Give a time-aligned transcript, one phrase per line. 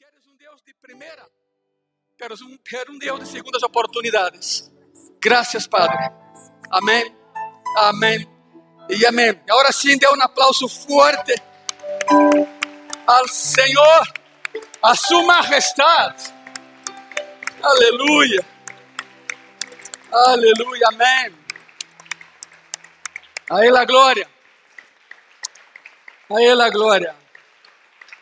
[0.00, 1.28] queres um Deus de primeira,
[2.16, 4.72] quero um, quero um Deus de segundas oportunidades.
[5.20, 5.98] Graças, Padre.
[6.70, 7.14] Amém,
[7.76, 8.26] amém
[8.88, 9.38] e amém.
[9.46, 11.34] Agora sim, dê um aplauso forte
[13.06, 14.12] ao Senhor,
[14.82, 16.32] a Sua Majestade.
[17.62, 18.46] Aleluia,
[20.10, 21.38] aleluia, amém.
[23.50, 24.30] A Ele a glória,
[26.30, 27.14] a Ele a glória.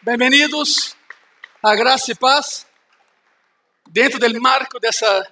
[0.02, 0.97] Bem-vindos
[1.62, 2.66] a graça e paz
[3.90, 5.26] dentro do marco dessa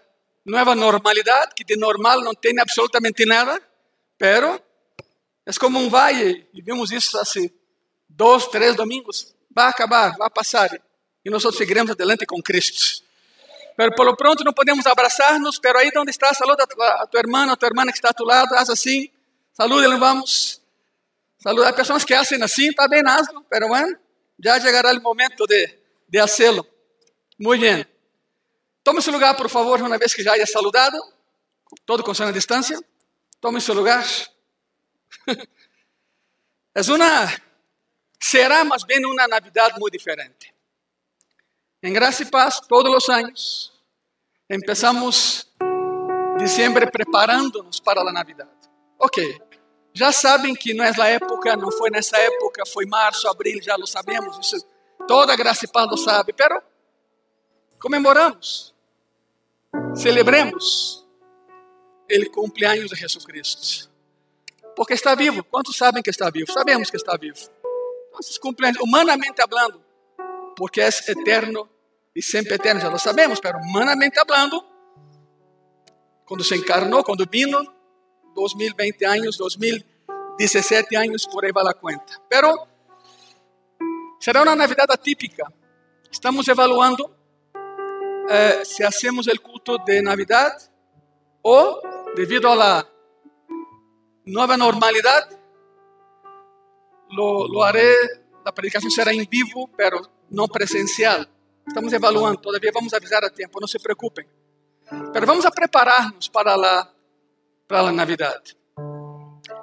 [0.44, 3.60] nova normalidade, que de normal não tem absolutamente nada,
[4.18, 4.60] pero
[5.44, 7.22] é como um vale, e vimos isso há
[8.08, 10.70] dois, três domingos, vai acabar, vai passar,
[11.24, 13.04] e nós seguiremos adelante com Cristo.
[13.76, 17.20] Pero lo pronto não podemos abraçar-nos, pero aí onde está, saluda a tua, a tua
[17.20, 19.10] irmã, a tua irmã que está a tu lado, haz assim,
[19.52, 20.62] saluda, vamos.
[21.38, 23.96] Saluda, há pessoas que fazem assim, está bem, hazlo, pero bueno,
[24.42, 26.66] já chegará o momento de de hacerlo.
[27.38, 27.88] Muy bien.
[28.82, 30.98] Tome su lugar, por favor, una vez que ya haya saludado,
[31.84, 32.78] todo con sana distancia.
[33.40, 34.04] Tome su lugar.
[36.74, 37.32] Es una,
[38.20, 40.54] será más bien una Navidad muy diferente.
[41.80, 43.72] En Gracia y Paz, todos los años,
[44.46, 45.50] empezamos
[46.38, 48.50] diciembre preparándonos para la Navidad.
[48.98, 49.18] Ok,
[49.94, 53.74] já sabem que não é a época, não foi nessa época, foi março, abril, já
[53.76, 54.62] lo sabemos, isso
[55.06, 56.62] Toda graça e paz sabe, pero
[57.78, 58.74] comemoramos,
[59.94, 61.06] celebremos
[62.08, 63.90] ele cumpleaños de Jesucristo.
[64.74, 65.42] Porque está vivo.
[65.44, 66.52] Quantos sabem que está vivo?
[66.52, 67.38] Sabemos que está vivo.
[68.20, 69.82] Esses cumpleaños, humanamente hablando,
[70.56, 71.68] porque é eterno
[72.14, 74.64] e sempre eterno, já lo sabemos, pero humanamente hablando,
[76.24, 77.62] quando se encarnou, quando vino,
[78.34, 82.20] 2020 anos, 2017 anos, por aí vai a conta.
[82.28, 82.66] Pero
[84.26, 85.44] Será uma Navidad atípica.
[86.10, 87.14] Estamos evaluando
[88.28, 90.50] eh, se hacemos o culto de Navidad
[91.42, 91.80] ou,
[92.16, 92.88] devido a la
[94.26, 95.30] nueva normalidad,
[97.08, 97.94] lo, lo haré,
[98.44, 101.30] la predicación será en vivo, pero no presencial.
[101.64, 104.26] Estamos evaluando, todavía vamos a avisar a tiempo, no se preocupen.
[105.12, 106.92] Pero vamos a prepararnos para la,
[107.68, 108.42] para la Navidad.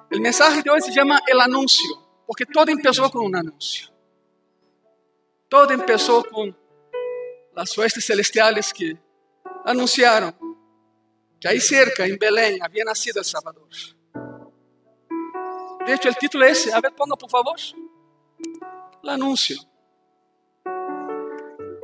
[0.09, 3.93] El mensaje de hoy se llama El Anuncio, porque todo empezó con un anuncio.
[5.53, 6.58] Todo empezó con
[7.53, 8.97] las huestes celestiales que
[9.64, 10.36] anunciaron
[11.40, 13.69] que ahí cerca, en Belén, había nacido el Salvador.
[15.86, 16.74] De hecho, el título es ese.
[16.74, 17.56] A ver, ponga por favor.
[19.03, 19.56] El anuncio.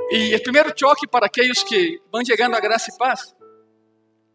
[0.09, 3.35] E o primeiro choque para aqueles que vão chegando a graça e paz,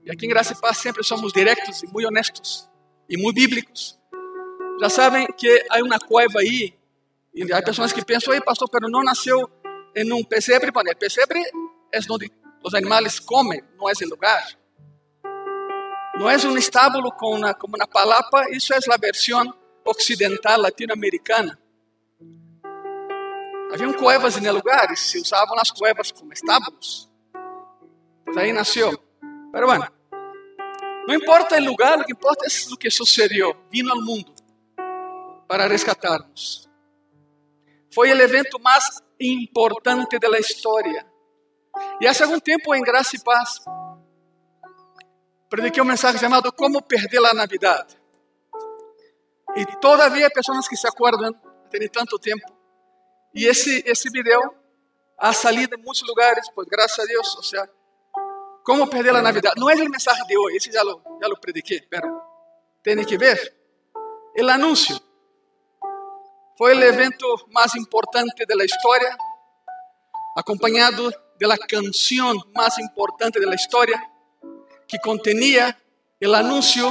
[0.05, 2.71] e aqui em graça e paz sempre somos diretos e muito honestos
[3.09, 3.99] e muito bíblicos,
[4.81, 6.79] já sabem que há uma cueva aí
[7.53, 9.51] há pessoas que pensam, ei pastor, pero não nasceu
[9.95, 10.71] em um pesebre.
[10.71, 11.41] Bueno, el pesebre
[11.93, 12.31] é onde
[12.63, 14.45] os animais comem, não é o lugar.
[16.17, 19.53] Não é um estábulo com uma, como uma palapa, isso é a versão
[19.85, 21.59] ocidental latino-americana.
[23.73, 27.11] Haviam cuevas em lugares, se usavam as cuevas como estábulos.
[28.25, 28.97] Pues aí nasceu.
[29.53, 29.87] Pero bueno,
[31.09, 33.57] não importa o lugar, o que importa é o que sucedeu.
[33.71, 34.33] Vino ao mundo
[35.49, 36.64] para resgatarnos.
[37.95, 41.07] Foi o evento mais importante da história.
[42.01, 43.61] E há algum tempo, em Graça e Paz,
[45.49, 47.97] prediquei um mensagem chamado Como Perder a Navidade.
[49.57, 51.33] E todavia, pessoas que se acordam,
[51.71, 52.53] tem tanto tempo.
[53.33, 54.55] E esse, esse vídeo
[55.17, 57.71] ha salido em muitos lugares, pois graças a Deus, ou seja,
[58.65, 59.61] como perder a Navidade.
[59.61, 62.21] Não é o mensagem de hoje, esse já lo, já lo prediquei, pero
[62.83, 63.55] tem que ver.
[64.37, 64.99] O anúncio.
[66.57, 69.17] Foi o evento mais importante da história,
[70.37, 74.01] acompanhado da canção mais importante da história,
[74.87, 75.77] que contenía
[76.25, 76.87] o anúncio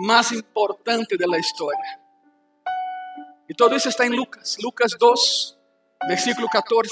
[0.00, 2.00] mais importante da história.
[3.48, 5.58] E todo isso está em Lucas, Lucas 2,
[6.06, 6.90] versículo 14.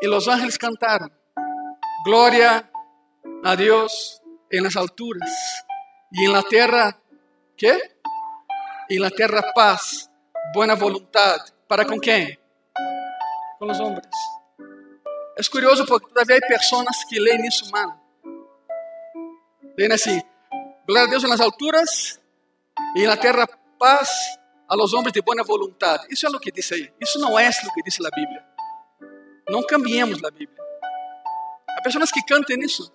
[0.00, 1.10] E os ángeles cantaram:
[2.06, 2.66] Glória
[3.44, 5.30] a Deus em las alturas
[6.10, 6.98] e em la terra,
[7.54, 7.96] ¿qué?
[8.88, 10.05] e na terra paz,
[10.52, 11.52] boa vontade.
[11.68, 12.38] ¿Para com quem?
[13.58, 14.06] Com os homens.
[15.38, 17.98] É curioso porque todavia há pessoas que leem isso mal.
[19.76, 20.22] Leem assim:
[20.86, 22.20] Glória a Deus nas alturas
[22.94, 23.46] e na terra
[23.78, 24.10] paz
[24.68, 26.06] a los homens de boa vontade.
[26.10, 26.92] Isso é o que diz aí.
[27.00, 28.44] Isso não é o que diz a Bíblia.
[29.48, 30.62] Não cambiemos a Bíblia.
[31.76, 32.92] Há pessoas que cantem isso.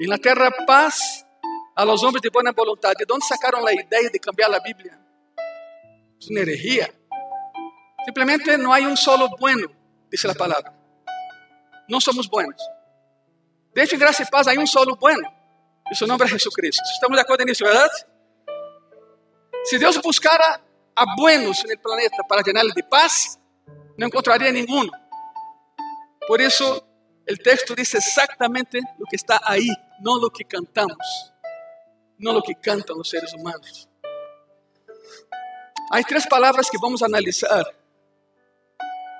[0.00, 1.24] E na terra paz
[1.74, 2.92] a los hombres de buena voluntad.
[2.96, 4.98] ¿De dónde sacaron la idea de cambiar la Biblia?
[6.20, 6.92] Es una herejía.
[8.04, 9.68] Simplemente no hay un solo bueno,
[10.10, 10.74] dice la palabra.
[11.88, 12.60] No somos buenos.
[13.74, 15.28] De hecho, en gracia y paz hay un solo bueno,
[15.90, 16.82] y su nombre es Jesucristo.
[16.94, 17.90] ¿Estamos de acuerdo en eso, verdad?
[19.64, 20.60] Si Dios buscara
[20.94, 23.38] a buenos en el planeta para llenarle de paz,
[23.96, 24.90] no encontraría ninguno.
[26.26, 26.86] Por eso
[27.26, 29.68] el texto dice exactamente lo que está ahí,
[30.00, 31.32] no lo que cantamos,
[32.18, 33.87] no lo que cantan los seres humanos.
[35.90, 37.66] Hay tres palabras que vamos a analizar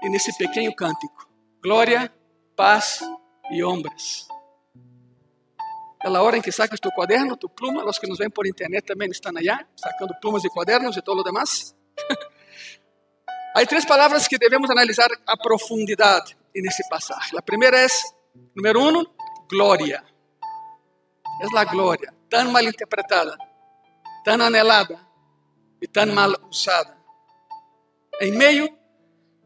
[0.03, 1.29] en ese pequeño cántico.
[1.62, 2.12] Gloria,
[2.55, 3.03] paz
[3.50, 4.29] y hombres.
[6.05, 8.47] É a hora em que sacas tu cuaderno, tu pluma, os que nos ven por
[8.47, 11.75] internet também estão allá, sacando plumas e cuadernos e todo lo demás.
[13.56, 17.37] Há três palavras que devemos analisar a profundidade nesse passagem.
[17.37, 17.87] A primeira é,
[18.55, 19.05] número um,
[19.50, 20.05] glória.
[21.41, 23.37] É a glória, tão mal interpretada,
[24.25, 25.07] tão anelada
[25.80, 26.96] e tão mal usada.
[28.20, 28.69] Em meio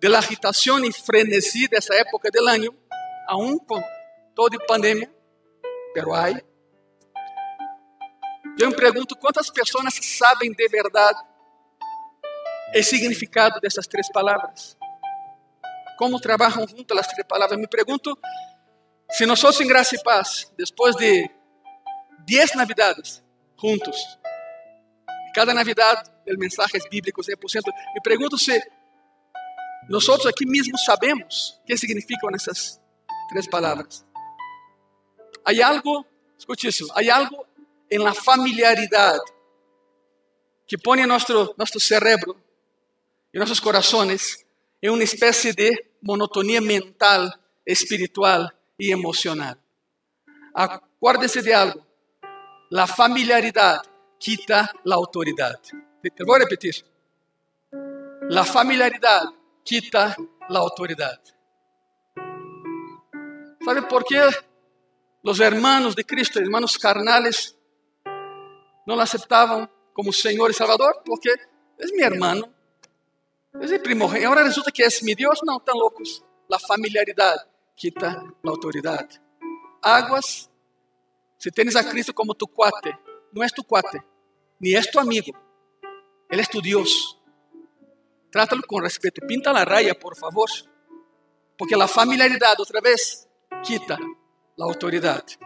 [0.01, 2.75] da agitação e frenesi dessa época do ano,
[3.29, 3.83] aún com
[4.35, 5.11] toda a pandemia,
[5.95, 6.43] pero hay.
[8.59, 11.21] Eu me pergunto quantas pessoas sabem de verdade
[12.75, 14.77] o significado dessas três palavras.
[15.99, 17.59] Como trabalham juntas as três palavras.
[17.59, 18.19] Me pergunto
[19.11, 21.31] se nós em graça e paz, depois de
[22.27, 23.23] dez navidades
[23.61, 24.19] juntos,
[25.33, 27.63] cada navidade el mensajes bíblicos 100%,
[27.95, 28.61] me pergunto se
[29.89, 32.81] nós aqui mesmo sabemos o que significam essas
[33.29, 34.05] três palavras.
[35.45, 36.07] Hay algo,
[36.39, 37.47] escuche eso, hay algo
[37.91, 39.19] en la familiaridad
[40.67, 42.37] que pone nuestro, nuestro cerebro
[43.33, 44.47] y nuestros corazones
[44.81, 49.61] en una especie de monotonía mental, espiritual y emocional.
[50.55, 51.87] Acuérdese de algo,
[52.71, 53.83] la familiaridad
[54.23, 55.59] quita la autoridad.
[56.01, 56.75] Te voy a repetir.
[58.29, 59.25] La familiaridad
[59.65, 60.17] quita
[60.49, 61.21] la autoridad.
[63.65, 64.21] ¿Sabe por qué
[65.25, 67.57] los hermanos de Cristo, hermanos carnales,
[68.87, 71.31] lo aceptaban como Señor y Salvador porque
[71.79, 72.49] es mi hermano,
[73.61, 74.29] es el primogénito.
[74.29, 75.41] Ahora resulta que es mi Dios.
[75.45, 76.25] No, tan locos.
[76.49, 77.37] La familiaridad
[77.75, 79.09] quita la autoridad.
[79.83, 80.49] Aguas,
[81.39, 82.97] si tienes a Cristo como tu cuate,
[83.33, 84.03] no es tu cuate,
[84.63, 85.33] ni es tu amigo.
[86.31, 87.19] Él es tu Dios.
[88.31, 89.21] Trátalo con respeto.
[89.27, 90.49] Pinta la raya, por favor.
[91.59, 93.29] Porque la familiaridad, otra vez,
[93.63, 93.99] quita
[94.59, 95.37] a autoridade.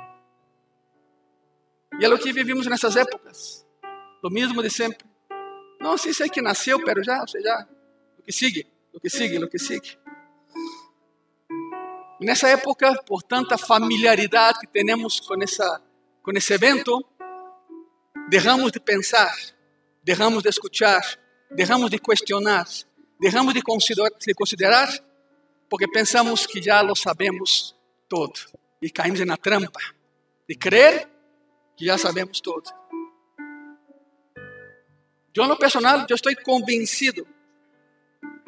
[1.98, 3.66] E é o que vivimos nessas épocas.
[4.22, 5.08] O mesmo de sempre.
[5.80, 7.66] Não, sim, sei que nasceu, pero já, ou seja,
[8.18, 9.98] o que sigue, o que sigue, o que sigue.
[12.20, 15.82] Nessa época, por tanta familiaridade que temos com, essa,
[16.22, 17.02] com esse evento,
[18.28, 19.34] deixamos de pensar,
[20.02, 21.02] deixamos de escuchar,
[21.50, 22.66] deixamos de questionar,
[23.20, 24.88] deixamos de considerar, de considerar
[25.68, 27.76] porque pensamos que já lo sabemos
[28.08, 28.34] todo
[28.80, 29.80] e caímos na trampa
[30.48, 31.08] de crer
[31.76, 32.70] que já sabemos tudo.
[35.34, 37.26] Eu, no personal, eu estou convencido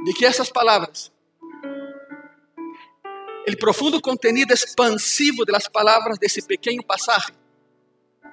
[0.04, 1.12] de que essas palavras,
[3.47, 7.35] o profundo contenido expansivo das palavras desse pequeno passagem,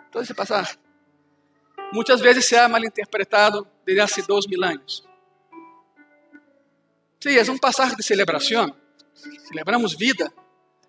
[0.09, 0.77] todo esse passagem,
[1.91, 5.03] muitas vezes se ha malinterpretado desde há dois mil anos.
[7.21, 8.75] Sim, é um passagem de celebração.
[9.47, 10.31] Celebramos vida,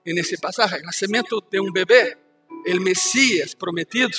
[0.04, 2.18] en ese pasaje, el de un bebé,
[2.64, 4.10] el Mesías prometido.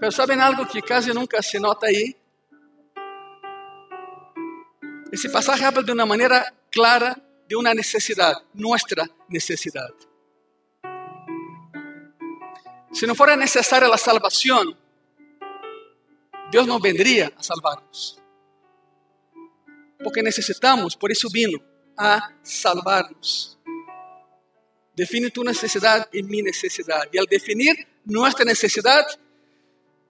[0.00, 2.16] Pero ¿saben algo que casi nunca se nota ahí?
[5.12, 7.16] Ese pasaje habla de una manera clara
[7.48, 9.90] de una necesidad, nuestra necesidad.
[12.92, 14.76] Si no fuera necesaria la salvación,
[16.50, 18.20] Dios no vendría a salvarnos.
[20.02, 21.58] Porque necesitamos, por eso vino
[21.96, 23.58] a salvarnos.
[24.94, 27.08] Define tu necesidad y mi necesidad.
[27.12, 29.06] Y al definir nuestra necesidad,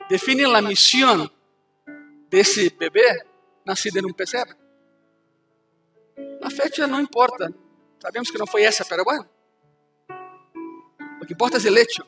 [0.08, 1.30] define la misión
[2.30, 3.24] de ese bebé
[3.64, 4.56] nacido en un pesebre.
[6.40, 7.50] La fecha no importa.
[7.98, 9.28] Sabemos que no fue esa, pero bueno.
[11.20, 12.06] Lo que importa es el hecho.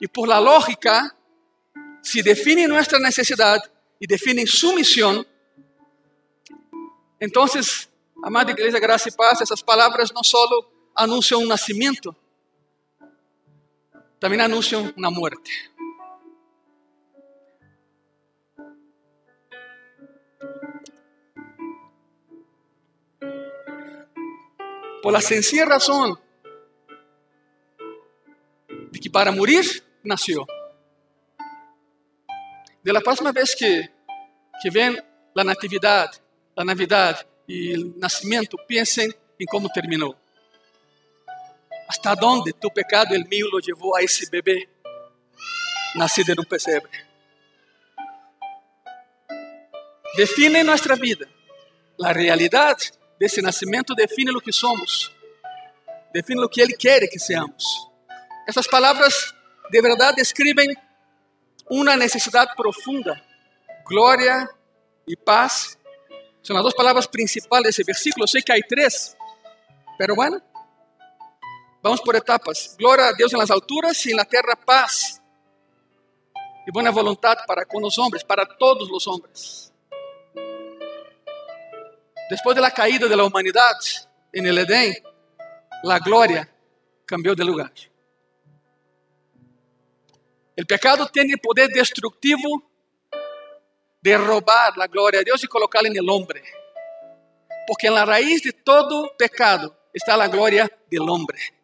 [0.00, 1.14] Y por la lógica,
[2.08, 3.58] si define nuestra necesidad
[4.00, 5.26] y define su misión,
[7.20, 7.90] entonces,
[8.22, 12.16] amada iglesia, gracia y paz, esas palabras no solo anunciam um nascimento,
[14.18, 15.70] também anunciam uma morte.
[25.02, 26.18] Por la sencilla razão
[28.90, 30.46] de que para morir nasceu.
[32.82, 33.90] De la próxima vez que,
[34.62, 34.70] que
[35.34, 36.18] la natividade,
[36.56, 40.14] la navidade e o nascimento, pensem em como terminou.
[41.88, 44.68] ¿Hasta dónde tu pecado, el mío, lo llevó a ese bebé
[45.94, 46.90] nacido en un pesebre?
[50.16, 51.26] Define nuestra vida.
[51.96, 52.76] La realidad
[53.18, 55.12] de ese nacimiento define lo que somos.
[56.12, 57.88] Define lo que Él quiere que seamos.
[58.46, 59.34] Estas palabras
[59.70, 60.76] de verdad describen
[61.70, 63.22] una necesidad profunda.
[63.86, 64.48] Gloria
[65.06, 65.78] y paz
[66.42, 68.26] son las dos palabras principales de ese versículo.
[68.26, 69.16] Sé que hay tres,
[69.98, 70.42] pero bueno,
[71.82, 72.74] Vamos por etapas.
[72.76, 75.22] Glória a Deus nas alturas e na terra paz
[76.66, 79.72] e boa vontade para com os homens, para todos os homens.
[82.28, 84.92] Depois da caída da humanidade em el Edén,
[85.82, 86.46] a glória
[87.06, 87.72] cambiou de lugar.
[90.60, 92.62] O pecado o poder destrutivo
[94.02, 96.42] de roubar a glória de Deus e colocá-la no homem.
[97.66, 101.58] Porque na raiz de todo pecado está a glória do homem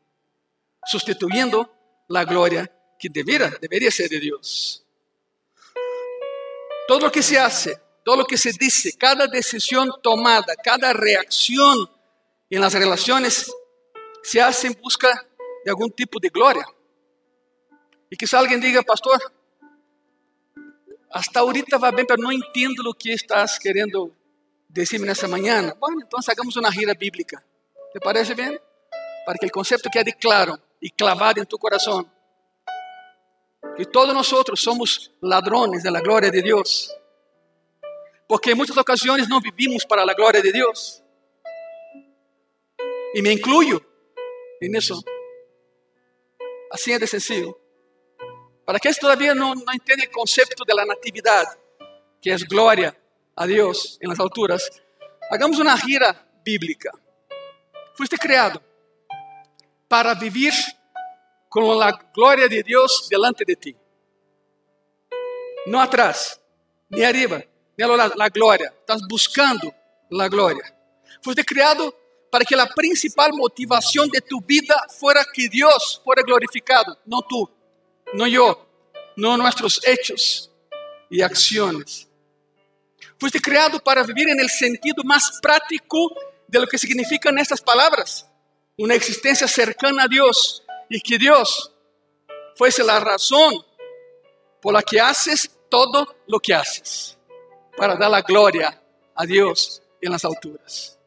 [0.85, 1.71] sustituyendo
[2.09, 4.85] la gloria que debiera, debería ser de Dios.
[6.87, 11.91] Todo lo que se hace, todo lo que se dice, cada decisión tomada, cada reacción
[12.51, 13.51] en las relaciones
[14.23, 15.27] se hace en busca
[15.65, 16.67] de algún tipo de gloria.
[18.15, 19.21] Y quizá alguien diga, pastor,
[21.11, 24.13] hasta ahorita va bien, pero no entiendo lo que estás queriendo
[24.69, 25.75] decirme esta mañana.
[25.81, 27.45] Bueno, entonces hagamos una gira bíblica.
[27.93, 28.57] ¿Te parece bien?
[29.27, 32.09] Para que el concepto quede claro e clavado em tu coração.
[33.77, 34.29] Que todos nós
[34.61, 36.95] somos ladrones da glória de Deus.
[38.29, 41.03] Porque em muitas ocasiões não vivimos para a glória de Deus.
[43.13, 43.85] E me incluyo
[44.63, 45.03] nisso.
[46.71, 47.64] Assim é de sencillo.
[48.65, 51.57] Para aqueles que todavía não, não entendem o conceito da natividade,
[52.21, 52.97] que é glória
[53.37, 54.69] a Deus em las alturas,
[55.31, 56.91] hagamos uma gira bíblica.
[57.95, 58.63] Fuiste criado
[59.89, 60.53] para vivir
[61.51, 63.77] com a glória de Deus delante de ti.
[65.67, 66.41] Não atrás,
[66.91, 67.45] nem arriba,
[67.77, 68.75] nem ao lado, a glória.
[68.81, 69.73] Estás buscando
[70.21, 70.65] a glória.
[71.23, 71.95] Foste criado
[72.31, 77.49] para que a principal motivação de tu vida fuera que Deus fuera glorificado, não tu,
[78.15, 78.67] não eu,
[79.17, 80.51] não nossos hechos
[81.11, 82.09] e ações.
[83.19, 86.15] Fuiste criado para vivir en el sentido más práctico
[86.49, 88.29] de lo que significan estas palabras
[88.77, 91.73] una existencia cercana a Dios y que Dios
[92.57, 93.55] fuese la razón
[94.61, 97.17] por la que haces todo lo que haces,
[97.77, 98.81] para dar la gloria
[99.15, 100.99] a Dios en las alturas.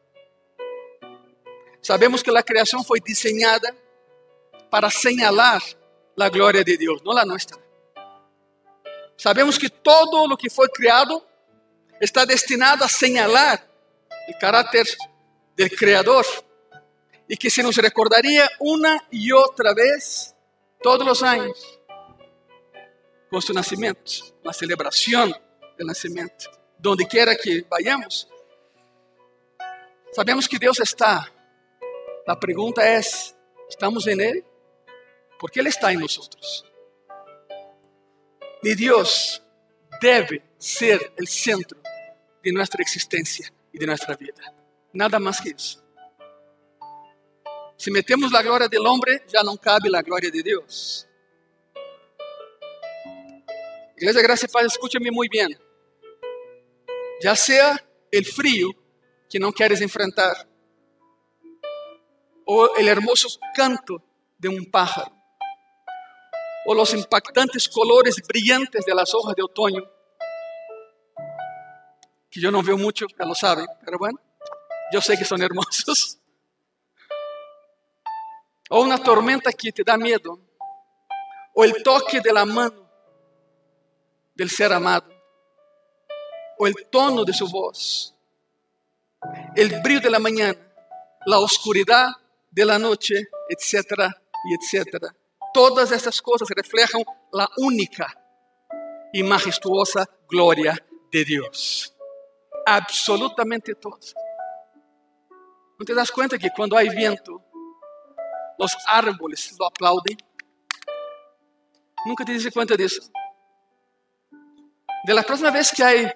[1.80, 3.74] Sabemos que la creación fue diseñada
[4.70, 5.62] para señalar
[6.18, 7.56] la gloria de Dios, no la nuestra.
[9.16, 11.24] Sabemos que todo lo que fue creado
[12.00, 13.64] está destinado a señalar
[14.26, 14.84] el carácter
[15.56, 16.26] del Creador
[17.28, 20.34] y que se nos recordaría una y otra vez
[20.82, 21.78] todos los años
[23.30, 24.10] con su nacimiento,
[24.42, 25.32] la celebración
[25.76, 28.28] del nacimiento, donde quiera que vayamos.
[30.10, 31.32] Sabemos que Dios está.
[32.26, 33.36] La pregunta es,
[33.68, 34.44] ¿estamos en Él?
[35.38, 36.64] Porque Él está en nosotros.
[38.62, 39.42] Y Dios
[40.00, 41.80] debe ser el centro
[42.42, 44.54] de nuestra existencia y de nuestra vida.
[44.92, 45.82] Nada más que eso.
[47.76, 51.06] Se metemos a glória do homem, já não cabe a glória de Deus.
[53.96, 55.56] Igreja Graça e Paz, escute-me muito bem.
[57.22, 57.80] Já seja
[58.14, 58.70] o frio
[59.28, 60.48] que não queres enfrentar,
[62.46, 64.00] ou o hermoso canto
[64.38, 65.12] de um pájaro,
[66.68, 69.82] ou os impactantes colores brilhantes de las hojas de otoño,
[72.30, 74.20] que eu não vejo muito, já lo sabem, mas bueno,
[74.92, 76.18] eu sei que são hermosos.
[78.68, 80.38] ou uma tormenta que te dá medo,
[81.54, 82.86] ou o toque de la mano
[84.36, 85.10] del ser amado,
[86.58, 88.14] ou o tono de sua voz,
[89.22, 90.60] o brilho de la mañana,
[91.24, 92.10] la oscuridad
[92.50, 94.12] de la noche, etc.
[94.44, 95.14] y etc.
[95.52, 97.02] Todas essas coisas reflejam
[97.34, 98.06] a única
[99.12, 100.78] e majestuosa glória
[101.10, 101.94] de Deus.
[102.66, 104.14] Absolutamente todas.
[105.78, 107.40] Não te das conta que quando há vento,
[108.58, 110.16] os árboles lo aplaudem.
[112.04, 113.10] Nunca te diste conta disso.
[115.04, 116.14] De la próxima vez que há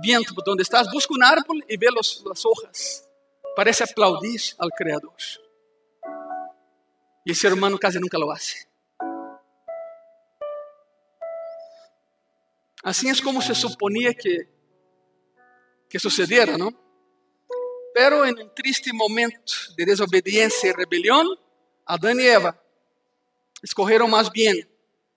[0.00, 3.08] viento por donde estás, busca um árbol e vê los, las hojas.
[3.54, 5.12] Parece aplaudir ao Criador.
[7.24, 8.66] E o ser humano quase nunca lo hace.
[12.82, 14.48] Assim é como se suponia que,
[15.88, 16.76] que sucediera, não?
[17.94, 21.26] Pero en un triste momento de desobediencia y rebelión,
[21.86, 22.60] Adán y Eva
[23.62, 24.68] escogieron más bien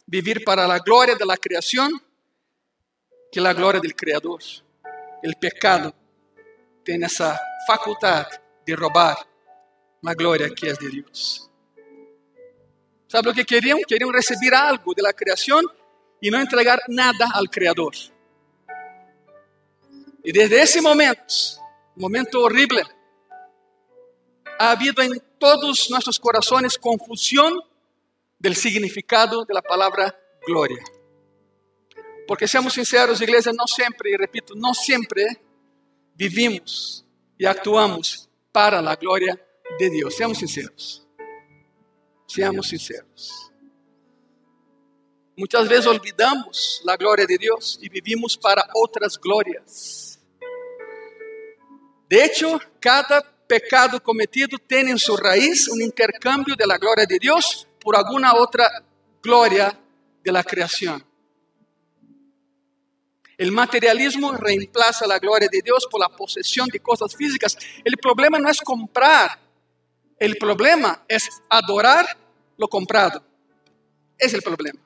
[0.05, 1.91] vivir para la gloria de la creación
[3.31, 4.41] que la gloria del Creador.
[5.23, 5.93] El pecado
[6.83, 8.27] tiene esa facultad
[8.65, 9.17] de robar
[10.01, 11.49] la gloria que es de Dios.
[13.07, 13.79] ¿Sabe lo que querían?
[13.87, 15.63] Querían recibir algo de la creación
[16.19, 17.93] y no entregar nada al Creador.
[20.23, 21.33] Y desde ese momento,
[21.95, 22.83] momento horrible,
[24.57, 27.59] ha habido en todos nuestros corazones confusión
[28.39, 30.83] del significado de la palabra gloria.
[32.27, 35.41] Porque seamos sinceros, iglesia, no siempre, y repito, no siempre
[36.15, 37.05] vivimos
[37.37, 39.39] y actuamos para la gloria
[39.77, 40.15] de Dios.
[40.15, 41.04] Seamos sinceros.
[42.25, 43.51] Seamos sinceros.
[45.37, 50.19] Muchas veces olvidamos la gloria de Dios y vivimos para otras glorias.
[52.07, 57.19] De hecho, cada pecado cometido tiene en su raíz un intercambio de la gloria de
[57.19, 58.69] Dios por alguna otra
[59.21, 59.77] gloria
[60.23, 61.03] de la creación.
[63.37, 67.57] El materialismo reemplaza la gloria de Dios por la posesión de cosas físicas.
[67.83, 69.37] El problema no es comprar,
[70.19, 72.05] el problema es adorar
[72.57, 73.23] lo comprado.
[74.17, 74.79] Es el problema.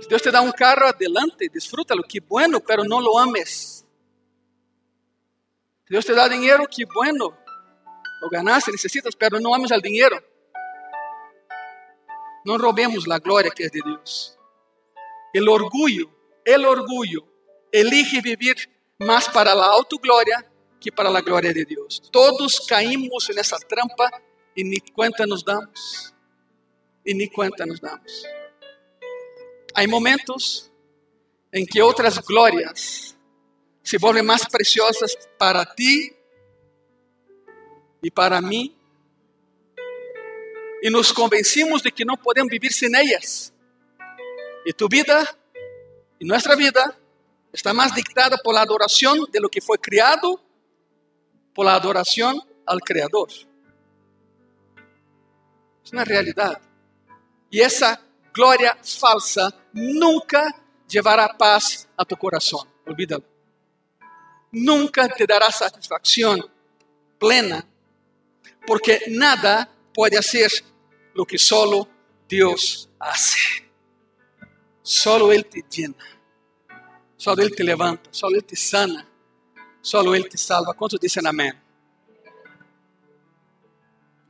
[0.00, 3.84] Si Dios te da un carro adelante, disfrútalo, qué bueno, pero no lo ames.
[5.86, 7.36] Si Dios te da dinero, qué bueno.
[8.20, 10.16] Lo ganaste, necesitas, pero no ames al dinero.
[12.44, 14.38] No robemos la gloria que es de Dios.
[15.32, 16.10] El orgullo,
[16.44, 17.24] el orgullo
[17.72, 18.56] elige vivir
[18.98, 20.48] más para la autogloria
[20.84, 22.02] que para la gloria de Dios.
[22.12, 24.10] Todos caímos en esa trampa
[24.54, 26.12] y ni cuenta nos damos.
[27.02, 28.26] Y ni cuenta nos damos.
[29.74, 30.70] Hay momentos
[31.50, 33.16] en que otras glorias
[33.82, 36.12] se vuelven más preciosas para ti
[38.02, 38.76] y para mí.
[40.82, 43.54] Y nos convencimos de que no podemos vivir sin ellas.
[44.66, 45.34] Y tu vida
[46.18, 46.98] y nuestra vida
[47.52, 50.42] está más dictada por la adoración de lo que fue criado,
[51.54, 53.28] por la adoración al Creador.
[55.84, 56.60] Es una realidad.
[57.50, 58.00] Y esa
[58.32, 60.54] gloria falsa nunca
[60.88, 62.68] llevará paz a tu corazón.
[62.86, 63.24] Olvídalo.
[64.52, 66.44] Nunca te dará satisfacción
[67.18, 67.64] plena,
[68.66, 70.50] porque nada puede hacer
[71.14, 71.88] lo que solo
[72.28, 73.38] Dios hace.
[74.82, 76.04] Solo Él te llena,
[77.16, 79.08] solo Él te levanta, solo Él te sana,
[79.84, 80.72] solo Él te salva.
[80.72, 81.52] ¿Cuántos dicen amén?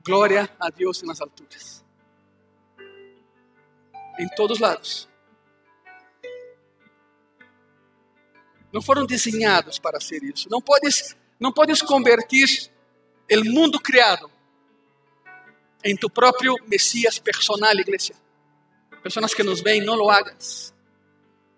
[0.03, 1.83] Gloria a Dios en las alturas.
[4.19, 5.09] En todos lados.
[8.73, 10.49] Não foram desenhados para ser isso.
[10.51, 12.71] Não podes, não podes convertir
[13.31, 14.29] o mundo criado
[15.85, 18.15] em tu próprio Messias personal, igreja.
[19.03, 20.75] Pessoas que nos veem, não lo hagas.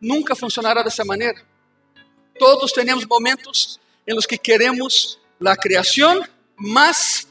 [0.00, 1.40] Nunca funcionará dessa maneira.
[2.38, 6.22] Todos temos momentos em los que queremos a criação
[6.56, 7.26] mais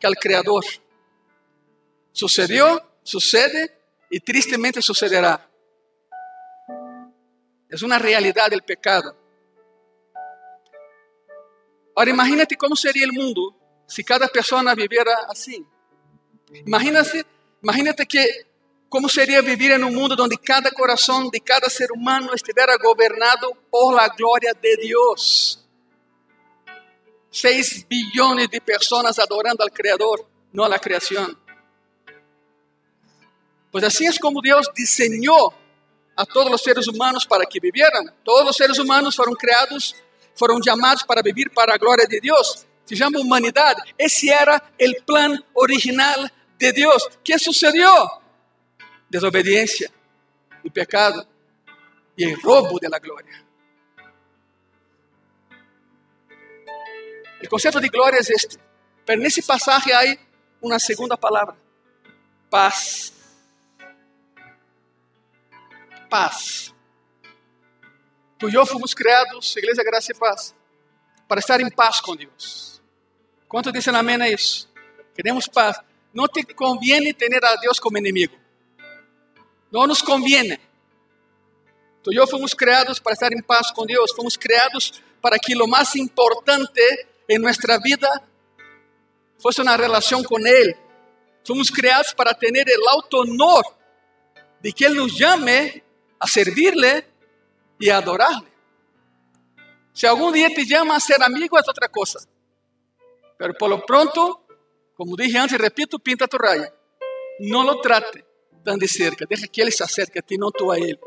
[0.00, 0.64] que al Criador.
[2.12, 3.76] Sucedió, sucede
[4.10, 5.48] y tristemente sucederá.
[7.68, 9.14] Es una realidad del pecado.
[11.94, 13.54] Ahora imagínate cómo sería el mundo
[13.86, 15.64] si cada persona viviera así.
[16.66, 17.26] Imagínate,
[17.62, 18.46] imagínate que
[18.88, 23.52] cómo sería vivir en un mundo donde cada corazón de cada ser humano estuviera gobernado
[23.70, 25.57] por la gloria de Dios.
[27.30, 31.38] 6 billones de personas adorando al Creador, no a la creación.
[33.70, 35.34] Pues así es como Dios diseñó
[36.16, 38.14] a todos los seres humanos para que vivieran.
[38.24, 39.94] Todos los seres humanos fueron creados,
[40.34, 42.66] fueron llamados para vivir para la gloria de Dios.
[42.84, 43.76] Se llama humanidad.
[43.96, 47.08] Ese era el plan original de Dios.
[47.22, 47.90] ¿Qué sucedió?
[49.08, 49.90] Desobediencia
[50.64, 51.26] y pecado
[52.16, 53.44] y el robo de la gloria.
[57.40, 58.56] El concepto de gloria es este.
[59.06, 60.18] En ese pasaje hay
[60.60, 61.56] una segunda palabra.
[62.50, 63.12] Paz.
[66.10, 66.74] Paz.
[68.38, 70.54] Tú y yo fuimos creados, Iglesia Gracia y Paz,
[71.26, 72.80] para estar en paz con Dios.
[73.48, 74.68] ¿Cuántos dicen amén a eso?
[75.14, 75.80] Queremos paz.
[76.12, 78.34] No te conviene tener a Dios como enemigo.
[79.70, 80.60] No nos conviene.
[82.02, 84.14] Tú y yo fuimos creados para estar en paz con Dios.
[84.14, 86.80] Fuimos creados para que lo más importante
[87.28, 88.08] en nuestra vida
[89.38, 90.74] fuese una relación con Él.
[91.42, 93.64] Somos creados para tener el auto honor
[94.60, 95.84] de que Él nos llame
[96.18, 97.06] a servirle
[97.78, 98.48] y a adorarle.
[99.92, 102.20] Si algún día te llama a ser amigo es otra cosa.
[103.36, 104.46] Pero por lo pronto,
[104.94, 106.72] como dije antes, repito, pinta tu raya.
[107.40, 108.24] No lo trate
[108.64, 109.24] tan de cerca.
[109.28, 110.98] Deja que Él se acerque a ti, no tú a Él.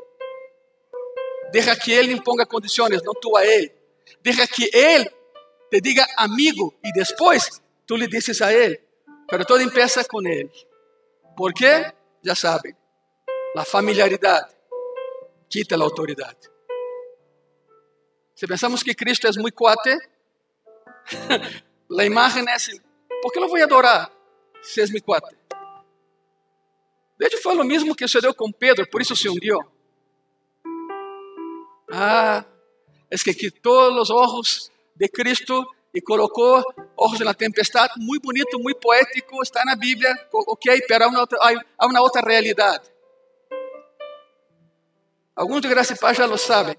[1.51, 3.73] Deja que Él imponga condiciones, no tú a Él.
[4.23, 5.11] Deja que Él
[5.71, 8.79] te diga amigo y después tú le dices a Él.
[9.27, 10.51] Pero todo empieza con Él.
[11.35, 11.93] ¿Por qué?
[12.21, 12.77] Ya saben.
[13.55, 14.49] La familiaridad
[15.47, 16.37] quita la autoridad.
[18.35, 19.97] Si pensamos que Cristo es muy cuate,
[21.87, 22.81] la imagen es,
[23.21, 24.11] ¿por qué lo voy a adorar
[24.61, 25.37] si es mi cuate?
[27.17, 29.59] De hecho, fue lo mismo que sucedió con Pedro, por eso se hundió.
[31.89, 32.45] Ah,
[33.09, 34.70] es que quitó los ojos
[35.01, 36.63] de Cristo y colocó
[36.95, 37.87] ojos en la tempestad.
[37.95, 41.89] Muy bonito, muy poético, está en la Biblia, ok, pero hay una otra, hay, hay
[41.89, 42.81] una otra realidad.
[45.35, 46.75] Alguns de graça e paz já lo sabem.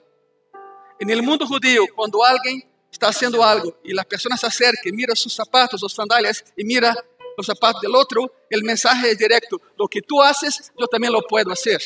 [1.00, 5.34] El mundo judío, cuando alguien está haciendo algo y la persona se acerca mira sus
[5.34, 6.94] zapatos o sandalias y mira
[7.36, 9.60] los zapatos del otro, el mensaje es directo.
[9.76, 11.80] Lo que tú haces, yo también lo puedo hacer.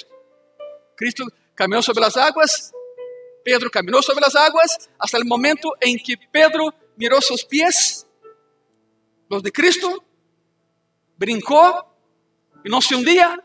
[0.96, 2.72] Cristo caminó sobre las aguas,
[3.46, 8.04] Pedro caminó sobre las aguas, hasta el momento en que Pedro miró sus pies,
[9.28, 10.04] los de Cristo,
[11.16, 11.96] brincó
[12.64, 13.40] y no se hundía,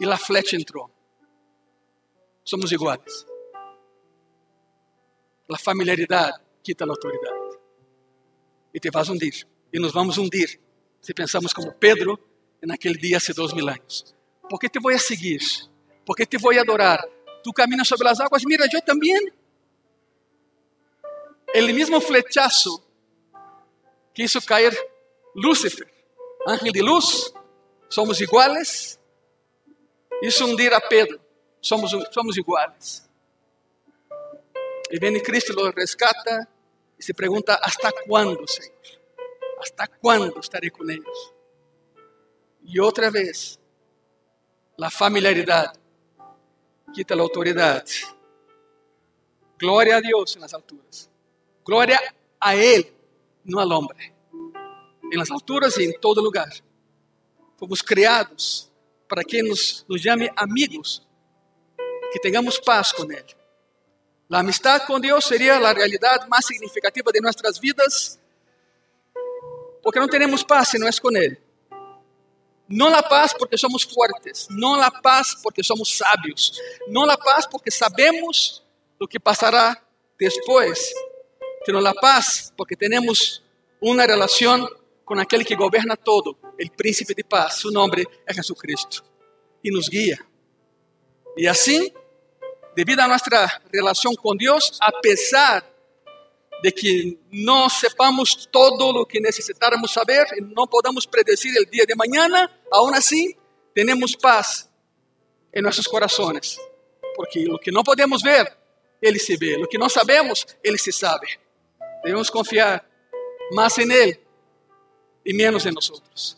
[0.00, 0.90] y la flecha entró.
[2.42, 3.24] Somos iguales.
[5.46, 7.36] La familiaridad quita la autoridad.
[8.72, 9.46] Y te vas a hundir.
[9.70, 10.60] Y nos vamos a hundir
[11.00, 12.18] si pensamos como Pedro
[12.60, 14.12] en aquel día hace dos mil años.
[14.50, 15.40] ¿Por qué te voy a seguir?
[16.04, 17.08] ¿Por qué te voy a adorar?
[17.48, 19.20] Tú caminas sobre las aguas, mira, yo también.
[21.54, 22.84] El mismo flechazo
[24.12, 24.76] que hizo caer
[25.34, 25.90] Lúcifer,
[26.44, 27.32] ángel de luz,
[27.88, 29.00] somos iguales.
[30.20, 31.18] Hizo hundir a Pedro,
[31.58, 33.08] somos, somos iguales.
[34.90, 36.46] Y viene Cristo, lo rescata
[36.98, 38.76] y se pregunta, ¿hasta cuándo, Señor?
[39.58, 41.32] ¿Hasta cuándo estaré con ellos?
[42.62, 43.58] Y otra vez,
[44.76, 45.72] la familiaridad
[46.92, 47.84] quita la autoridad.
[49.58, 51.10] Gloria a Dios en las alturas.
[51.64, 52.00] Gloria
[52.40, 52.54] a
[53.44, 54.14] no al hombre.
[55.10, 56.48] En las alturas y en todo lugar.
[57.56, 58.70] Fomos criados
[59.08, 61.06] para que nos, nos llame amigos,
[62.12, 63.24] que tengamos paz con Él.
[64.28, 68.20] La amistad con Dios sería la realidad más significativa de nuestras vidas,
[69.82, 71.38] porque no tenemos paz si no es con Él.
[72.68, 77.48] No la paz porque somos fuertes, no la paz porque somos sabios, no la paz
[77.50, 78.62] porque sabemos
[78.98, 79.82] lo que pasará
[80.18, 80.94] después,
[81.64, 83.42] sino la paz porque tenemos
[83.80, 84.68] una relación
[85.04, 89.02] con aquel que gobierna todo, el príncipe de paz, su nombre es Jesucristo,
[89.62, 90.18] y nos guía.
[91.36, 91.92] Y así
[92.78, 95.64] debido a nuestra relación con Dios, a pesar
[96.62, 101.84] de que no sepamos todo lo que necesitáramos saber y no podamos predecir el día
[101.86, 103.36] de mañana, aún así
[103.74, 104.68] tenemos paz
[105.52, 106.58] en nuestros corazones.
[107.14, 108.56] Porque lo que no podemos ver,
[109.00, 109.56] Él se ve.
[109.58, 111.28] Lo que no sabemos, Él se sabe.
[112.04, 112.88] Debemos confiar
[113.52, 114.20] más en Él
[115.24, 116.36] y menos en nosotros.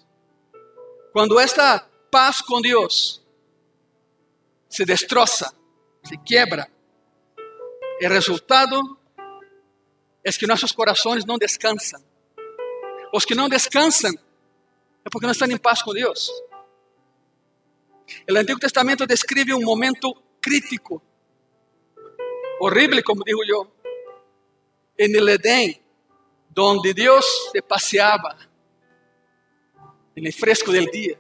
[1.13, 3.23] Cuando esta paz con Dios
[4.69, 5.53] se destroza,
[6.03, 6.71] se quiebra.
[8.01, 9.00] El resultado
[10.23, 12.03] es que nuestros corazones no descansan.
[13.13, 16.33] Los que no descansan es porque no están en paz con Dios.
[18.27, 21.03] El Antiguo Testamento describe un momento crítico,
[22.61, 23.73] horrible, como digo yo,
[24.97, 25.81] en el Edén,
[26.49, 28.37] donde Dios se paseaba
[30.15, 31.19] en el fresco del día.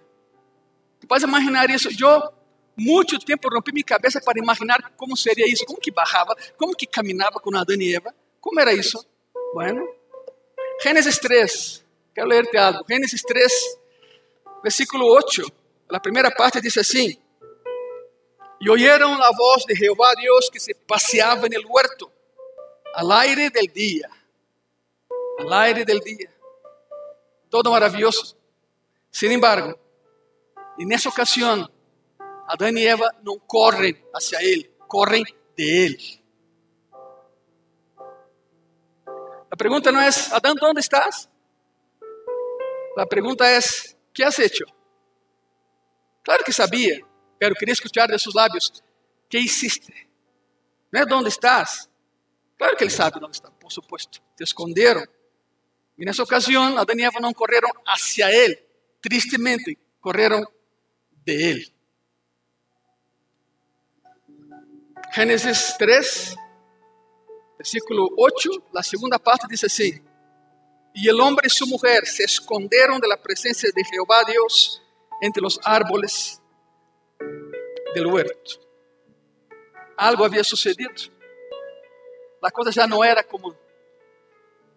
[0.98, 1.88] ¿Tú puedes imaginar eso?
[1.90, 2.34] Yo
[2.76, 6.86] muito tempo rompi minha cabeça para imaginar como seria isso, como que barrava, como que
[6.86, 8.98] caminhava com Adão e Eva, como era isso?
[9.54, 9.86] Bueno,
[10.82, 12.84] Gênesis 3, quero ler-te algo.
[12.88, 13.52] Gênesis 3,
[14.62, 15.42] versículo 8,
[15.90, 17.18] a primeira parte diz assim:
[18.60, 22.10] E oyeron a voz de Jehová Deus que se passeava en el huerto,
[22.94, 24.08] al aire del día,
[25.38, 26.30] al aire del día.
[27.48, 28.36] Todo maravilhoso.
[29.10, 29.78] Sin embargo,
[30.78, 31.70] en esa ocasión,
[32.46, 35.24] Adão e Eva não correm hacia Ele, correm
[35.56, 36.19] de Ele.
[39.60, 41.28] A pergunta não é, Adão, onde estás?
[42.96, 43.58] A pergunta é,
[44.14, 44.64] que has hecho?
[46.24, 47.04] Claro que sabia,
[47.38, 48.82] pero queria escuchar de seus lábios,
[49.28, 50.08] que hiciste?
[50.90, 51.90] Não é onde estás?
[52.56, 54.22] Claro que ele sabe onde está, por supuesto.
[54.34, 55.04] Te esconderam.
[55.98, 58.64] E nessa ocasião, Adão e Eva não correram hacia ele,
[59.02, 60.42] tristemente, correram
[61.22, 61.74] de ele.
[65.12, 66.34] Génesis 3,
[67.60, 70.02] Versículo 8, la segunda parte dice así.
[70.94, 74.82] Y el hombre y su mujer se escondieron de la presencia de Jehová Dios
[75.20, 76.40] entre los árboles
[77.94, 78.52] del huerto.
[79.94, 80.90] Algo había sucedido.
[82.40, 83.54] La cosa ya no era como,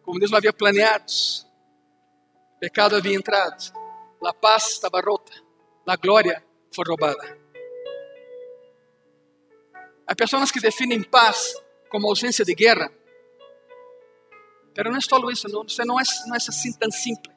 [0.03, 1.05] como Dios lo había planeado.
[1.05, 3.55] El pecado había entrado.
[4.19, 5.31] La paz estaba rota.
[5.85, 7.37] La gloria fue robada.
[10.05, 11.62] Hay personas que definen paz
[11.93, 12.91] como ausencia de guerra.
[14.73, 17.31] Pero no es solo eso, no, no, es, no es así tan simple.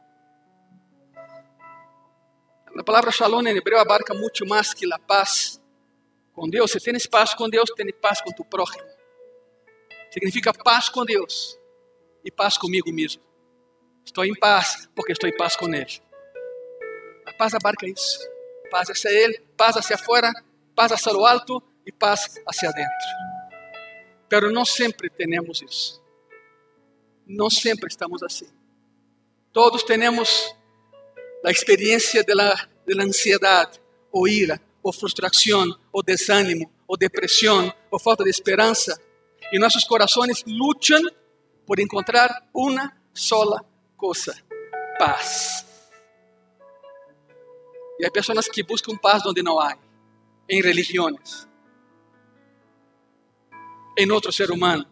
[2.74, 5.60] La palabra shalom en hebreo abarca mucho más que la paz
[6.32, 6.70] con Dios.
[6.70, 8.86] Si tienes paz con Dios, tienes paz con tu prójimo.
[10.08, 11.60] Significa paz con Dios
[12.24, 13.22] y paz conmigo mismo.
[14.06, 15.86] Estoy en paz porque estoy en paz con Él.
[17.26, 18.20] La paz abarca eso.
[18.70, 20.32] Paz hacia Él, paz hacia afuera,
[20.74, 23.35] paz hacia lo alto y paz hacia adentro.
[24.28, 26.02] Pero no siempre tenemos eso.
[27.26, 28.46] No siempre estamos así.
[29.52, 30.54] Todos tenemos
[31.42, 33.70] la experiencia de la, de la ansiedad
[34.10, 38.94] o ira o frustración o desánimo o depresión o falta de esperanza.
[39.52, 41.02] Y nuestros corazones luchan
[41.66, 43.64] por encontrar una sola
[43.96, 44.32] cosa,
[44.98, 45.66] paz.
[47.98, 49.76] Y hay personas que buscan paz donde no hay,
[50.48, 51.48] en religiones,
[53.96, 54.86] en otro ser humano,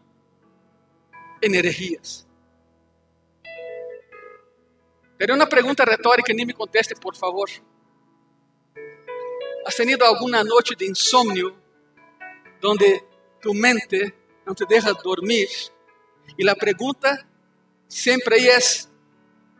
[1.40, 2.26] en herejías.
[5.16, 7.48] Pero una pregunta retórica, ni me conteste, por favor.
[9.66, 11.54] ¿Has tenido alguna noche de insomnio
[12.60, 13.04] donde
[13.40, 14.14] tu mente
[14.44, 15.48] no te deja dormir?
[16.36, 17.26] Y la pregunta
[17.86, 18.90] siempre es,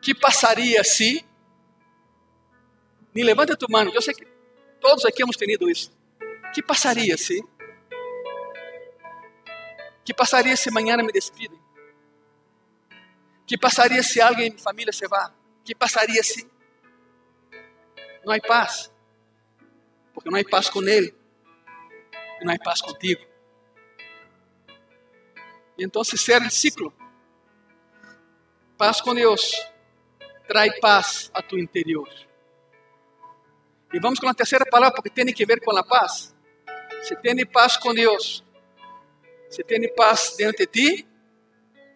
[0.03, 1.25] ¿qué pasaría si?
[3.13, 4.27] Ni levanta tu mano, yo sé que
[4.81, 5.91] todos aquí hemos tenido eso.
[6.53, 7.41] ¿Qué pasaría si?
[10.05, 11.61] ¿Qué pasaría si mañana me despiden?
[13.47, 15.35] ¿Qué pasaría si alguien en mi familia se va?
[15.65, 16.47] ¿Qué pasaría si?
[18.25, 18.91] No hay paz.
[20.13, 21.15] Porque no hay paz con Él.
[22.41, 23.21] Y no hay paz contigo.
[25.77, 26.93] Y entonces cierra el ciclo.
[28.77, 29.55] Paz con Dios
[30.47, 32.09] trae paz a tu interior.
[33.93, 36.35] Y vamos con la tercera palabra porque tiene que ver con la paz.
[37.03, 38.44] Si tiene paz con Dios,
[39.55, 41.07] si tiene paz dentro de ti,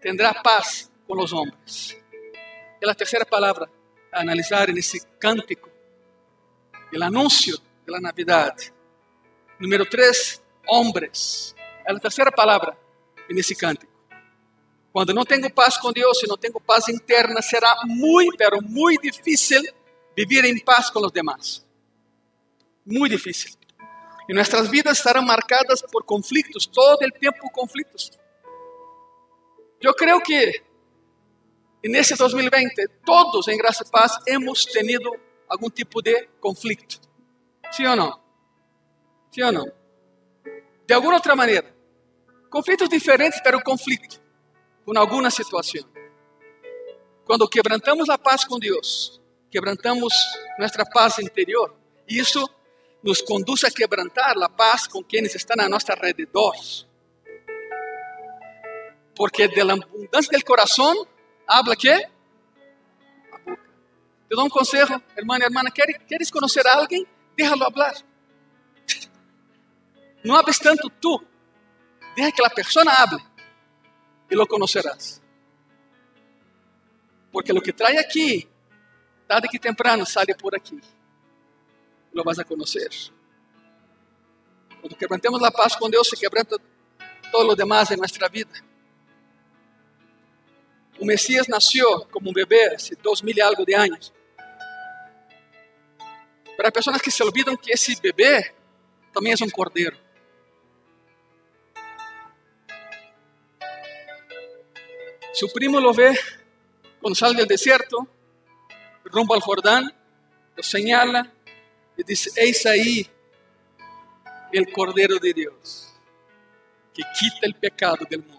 [0.01, 1.97] tendrá paz con los hombres.
[2.81, 3.69] Y la tercera palabra
[4.13, 5.69] a analizar en ese cántico,
[6.93, 8.55] el anuncio de la Navidad.
[9.59, 11.55] Número tres, hombres.
[11.85, 12.79] Es la tercera palabra
[13.29, 13.93] en ese cántico.
[14.93, 18.97] Cuando no tengo paz con Dios y no tengo paz interna, será muy, pero muy
[19.03, 19.69] difícil
[20.17, 21.67] vivir en paz con los demás.
[22.85, 23.58] Muy difícil.
[24.29, 28.13] Y nuestras vidas estarán marcadas por conflictos, todo el tiempo conflictos.
[29.81, 30.53] Yo creo que
[31.83, 35.11] en ese 2020 todos en Gracia y Paz hemos tenido
[35.49, 36.97] algún tipo de conflicto.
[37.71, 38.23] ¿Sí o no?
[39.31, 39.65] ¿Sí o no?
[40.87, 41.75] De alguna otra manera.
[42.51, 44.17] Conflictos diferentes, pero conflicto
[44.85, 45.87] con alguna situación.
[47.25, 50.13] Cuando quebrantamos la paz con Dios, quebrantamos
[50.59, 51.77] nuestra paz interior.
[52.07, 52.58] Y eso
[53.03, 56.55] nos conduce a quebrantar la paz con quienes están a nuestro alrededor.
[59.15, 60.97] Porque de la abundancia del corazón
[61.47, 61.97] habla qué?
[63.31, 63.63] La boca.
[64.29, 67.07] Te doy un consejo, hermana y hermana, ¿quieres conocer a alguien?
[67.37, 67.95] Déjalo hablar.
[70.25, 71.21] No hables tanto tú.
[72.17, 73.23] Deja que la persona hable
[74.29, 75.23] y lo conocerás.
[77.33, 78.49] Porque lo que trae aquí,
[79.27, 80.81] tarde que temprano, sale por aquí
[82.19, 82.91] lo vas a conocer.
[84.81, 86.57] Cuando quebrantemos la paz con Dios, se quebranta
[87.31, 88.51] todo lo demás en nuestra vida.
[91.01, 94.13] O Mesías nació como un bebé hace dos mil y algo de años.
[96.57, 98.53] Pero hay personas que se olvidan que ese bebé
[99.15, 99.97] también es un cordero.
[105.33, 106.19] Su primo lo ve
[107.01, 108.09] cuando sale del desierto,
[109.05, 109.95] rumbo al Jordán,
[110.57, 111.33] lo señala
[111.99, 113.11] e diz: Eis aí
[114.55, 115.93] o Cordeiro de Deus,
[116.95, 118.39] que quita o pecado do mundo.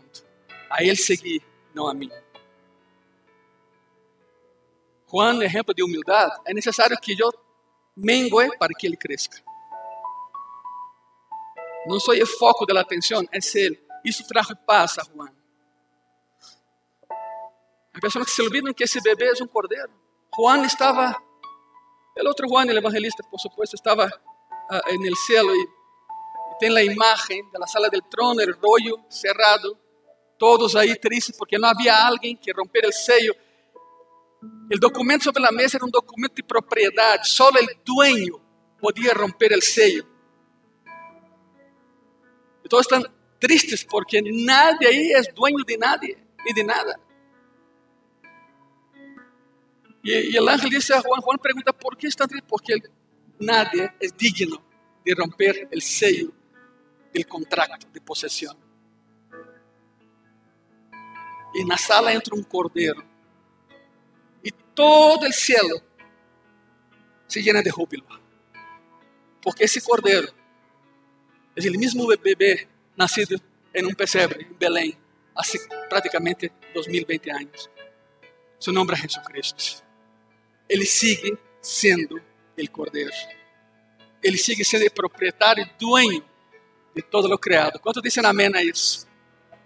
[0.69, 1.43] A ele seguir,
[1.73, 2.09] não a mim.
[5.11, 7.31] Juan, exemplo de humildade, é necessário que eu
[7.97, 9.43] mengue para que ele cresça.
[11.87, 13.81] Não sou o foco da atenção, é ele.
[14.05, 15.33] Isso trajo paz a Juan.
[17.93, 19.91] Há pessoas que se olvidam que esse bebê é um cordeiro.
[20.35, 21.19] Juan estava
[22.19, 26.75] El otro Juan, el evangelista, por supuesto, estaba uh, en el cielo y, y tiene
[26.75, 29.79] la imagen de la sala del trono, el rollo cerrado,
[30.37, 33.33] todos ahí tristes porque no había alguien que romper el sello.
[34.69, 38.33] El documento sobre la mesa era un documento de propiedad, solo el dueño
[38.81, 40.03] podía romper el sello.
[42.65, 43.03] Y todos están
[43.39, 46.99] tristes porque nadie ahí es dueño de nadie ni de nada.
[50.03, 52.49] Y, el ángel dice a Juan, Juan pregunta, ¿por qué están tristes?
[52.49, 52.75] Porque
[53.39, 54.63] nadie es digno
[55.03, 56.31] de romper el sello
[57.13, 58.57] del contrato de posesión.
[61.53, 63.03] Y en la sala entra un cordero.
[64.43, 65.81] Y todo el cielo
[67.27, 68.05] se llena de júbilo.
[69.41, 70.27] Porque ese cordero
[71.55, 73.39] es el mismo bebé nacido
[73.73, 74.97] en un pesebre en Belén
[75.35, 75.59] hace
[75.89, 77.69] prácticamente 2020 años.
[78.57, 79.88] Su nombre es Jesucristo.
[80.69, 82.15] Él sigue siendo
[82.55, 83.11] el cordero.
[84.21, 86.23] Él sigue siendo el propietario y dueño
[86.93, 87.79] de todo lo creado.
[87.81, 89.07] ¿Cuántos dicen amén a eso?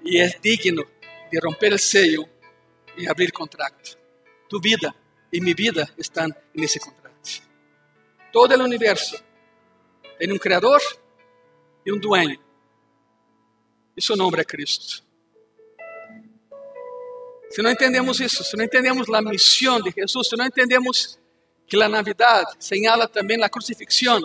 [0.03, 0.83] Y es digno
[1.31, 2.23] de romper el sello
[2.95, 3.91] y abrir contrato.
[4.47, 4.95] Tu vida
[5.31, 7.03] y mi vida están en ese contrato.
[8.31, 9.17] Todo el universo
[10.17, 10.81] tiene un creador
[11.83, 12.39] y un dueño.
[13.95, 15.03] Y su nombre es Cristo.
[17.53, 21.19] Si no entendemos eso, si no entendemos la misión de Jesús, si no entendemos
[21.67, 24.23] que la Navidad señala también la crucifixión,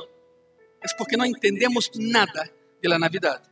[0.82, 3.42] es porque no entendemos nada de la Navidad.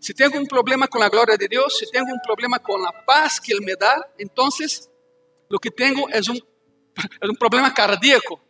[0.00, 3.04] Si tengo un problema con la gloria de Dios, si tengo un problema con la
[3.06, 4.90] paz que Él me da, entonces
[5.48, 6.38] lo que tengo es un,
[7.20, 8.42] es un problema cardíaco,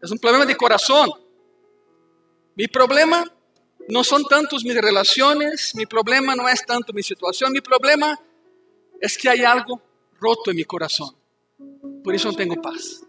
[0.00, 1.10] es un problema de corazón.
[2.54, 3.30] Mi problema
[3.86, 8.18] no son tantos mis relaciones, mi problema no es tanto mi situación, mi problema
[9.02, 9.82] es que hay algo
[10.20, 11.12] roto en mi corazón.
[12.04, 13.02] Por eso no tengo paz.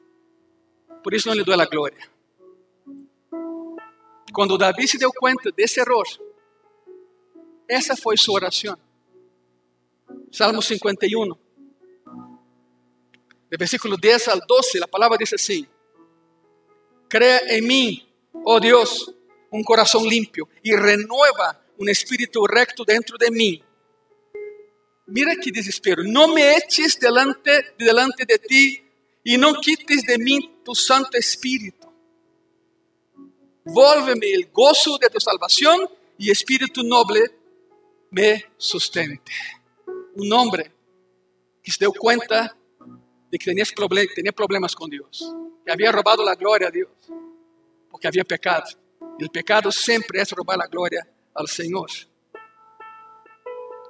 [1.04, 2.10] Por eso no le doy la gloria.
[4.34, 6.08] Cuando David se dio cuenta de ese error,
[7.68, 8.76] esa fue su oración.
[10.32, 11.40] Salmo 51,
[13.52, 15.68] de versículo 10 al 12, la palabra dice así,
[17.08, 18.12] crea en mí,
[18.44, 19.14] oh Dios,
[19.52, 23.64] un corazón limpio y renueva un espíritu recto dentro de mí.
[25.06, 28.82] Mira qué desespero, no me eches delante, delante de ti
[29.24, 31.88] y no quites de mí tu santo espíritu.
[33.66, 37.22] Vuélveme el gozo de tu salvación y espíritu noble
[38.12, 39.32] me sustente.
[40.16, 40.72] Un hombre
[41.62, 42.56] que se dio cuenta
[43.32, 43.66] de que tenía,
[44.14, 45.34] tenía problemas con Dios,
[45.66, 46.90] que había robado la gloria a Dios,
[47.90, 48.66] porque había pecado.
[49.20, 51.90] El pecado siempre es robar la gloria al Señor.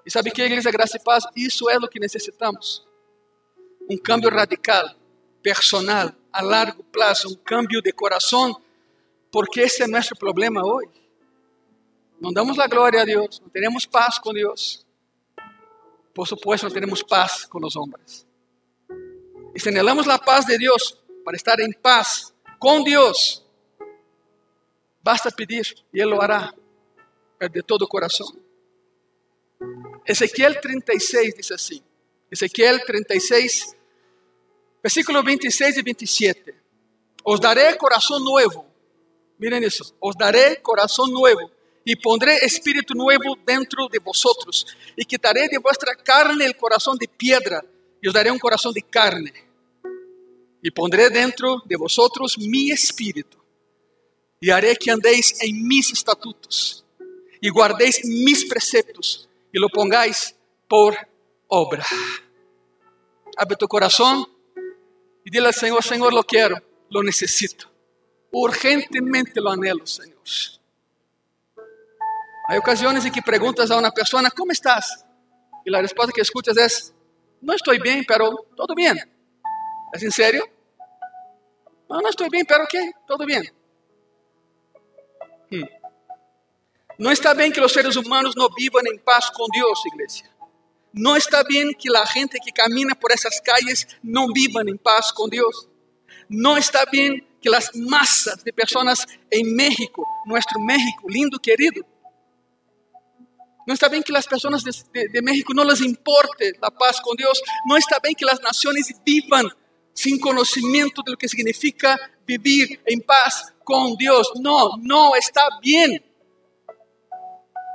[0.05, 1.27] ¿Y sabe qué, Iglesia Gracia y Paz?
[1.35, 2.85] Eso es lo que necesitamos.
[3.87, 4.95] Un cambio radical,
[5.41, 8.53] personal, a largo plazo, un cambio de corazón,
[9.31, 10.85] porque ese es nuestro problema hoy.
[12.19, 14.85] No damos la gloria a Dios, no tenemos paz con Dios.
[16.13, 18.25] Por supuesto, no tenemos paz con los hombres.
[19.55, 23.45] Y si anhelamos la paz de Dios para estar en paz con Dios,
[25.03, 26.53] basta pedir y Él lo hará
[27.39, 28.42] de todo corazón.
[30.05, 31.83] Ezequiel 36 dice así.
[32.29, 33.75] Ezequiel 36,
[34.81, 36.55] versículos 26 y 27.
[37.23, 38.65] Os daré corazón nuevo.
[39.37, 39.95] Miren eso.
[39.99, 41.51] Os daré corazón nuevo
[41.85, 47.07] y pondré espíritu nuevo dentro de vosotros y quitaré de vuestra carne el corazón de
[47.07, 47.63] piedra
[48.01, 49.33] y os daré un corazón de carne
[50.61, 53.37] y pondré dentro de vosotros mi espíritu
[54.39, 56.85] y haré que andéis en mis estatutos
[57.41, 60.35] y guardéis mis preceptos y lo pongáis
[60.67, 60.97] por
[61.47, 61.85] obra.
[63.37, 64.27] Abre tu corazón
[65.23, 66.57] y dile al Señor, Señor, lo quiero,
[66.89, 67.67] lo necesito.
[68.31, 70.19] Urgentemente lo anhelo, Señor.
[72.47, 75.05] Hay ocasiones en que preguntas a una persona, ¿cómo estás?
[75.63, 76.93] Y la respuesta que escuchas es,
[77.39, 78.97] no estoy bien, pero todo bien.
[79.93, 80.43] ¿Es en serio?
[81.87, 82.91] No, no estoy bien, pero ¿qué?
[83.07, 83.43] Todo bien.
[85.51, 85.82] Hmm.
[87.03, 90.33] No está bien que los seres humanos no vivan en paz con Dios, iglesia.
[90.93, 95.11] No está bien que la gente que camina por esas calles no vivan en paz
[95.11, 95.67] con Dios.
[96.29, 101.85] No está bien que las masas de personas en México, nuestro México, lindo, querido,
[103.67, 107.43] no está bien que las personas de, México no les importe la paz con Dios.
[107.67, 109.49] No está bien que las naciones vivan
[109.93, 114.31] sin conocimiento de lo que significa vivir en paz con Dios.
[114.39, 116.12] No, no está bien.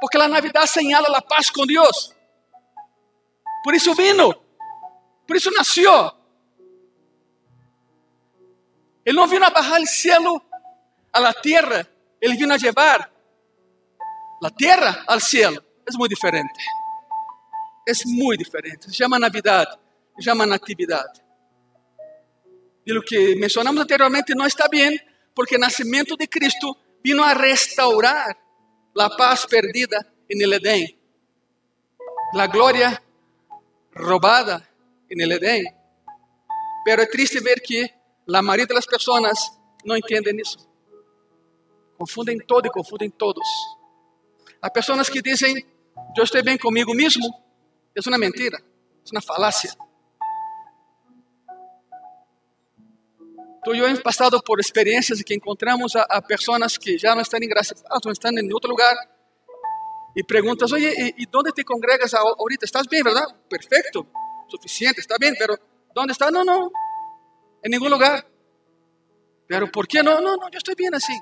[0.01, 2.14] Porque la Navidad señala la paz con Dios.
[3.64, 4.30] Por eso vino.
[5.26, 6.14] Por eso nació.
[9.05, 10.42] Él no vino a bajar el cielo
[11.12, 11.86] a la tierra.
[12.20, 13.11] Él vino a llevar
[14.40, 16.61] la tierra al cielo es muy diferente.
[17.88, 18.90] é muito diferente.
[18.90, 19.70] Se chama Navidade,
[20.16, 21.22] se chama Natividade.
[22.86, 25.01] E o que mencionamos anteriormente não está bem,
[25.34, 28.36] porque o nascimento de Cristo vino a restaurar
[28.99, 30.99] a paz perdida em el Edén,
[32.34, 33.03] a glória
[33.92, 34.68] roubada
[35.09, 35.64] em el Edén.
[36.84, 37.84] Pero é triste ver que
[38.32, 39.51] a maioria das pessoas
[39.84, 40.59] não entendem isso.
[41.96, 43.49] Confundem todo e confundem todos.
[44.61, 45.66] Há pessoas que dizem,
[46.16, 47.26] eu estou bem comigo mesmo.
[47.94, 49.72] É uma mentira, é uma falácia.
[53.64, 57.14] Tu e eu hemos passado por experiências em que encontramos a, a pessoas que já
[57.14, 58.94] não estão em graça, não estão em outro lugar.
[60.16, 62.64] E perguntas, oye, e, e onde te congregas ahorita?
[62.64, 63.32] ¿Estás bem, verdade?
[63.48, 64.06] Perfeito,
[64.48, 65.59] suficiente, está bem, pero
[65.94, 66.30] ¿dónde está?
[66.30, 66.70] Não, não,
[67.64, 68.24] em nenhum lugar.
[69.46, 70.20] Pero ¿por qué no?
[70.20, 71.16] No, no, yo estoy bien así.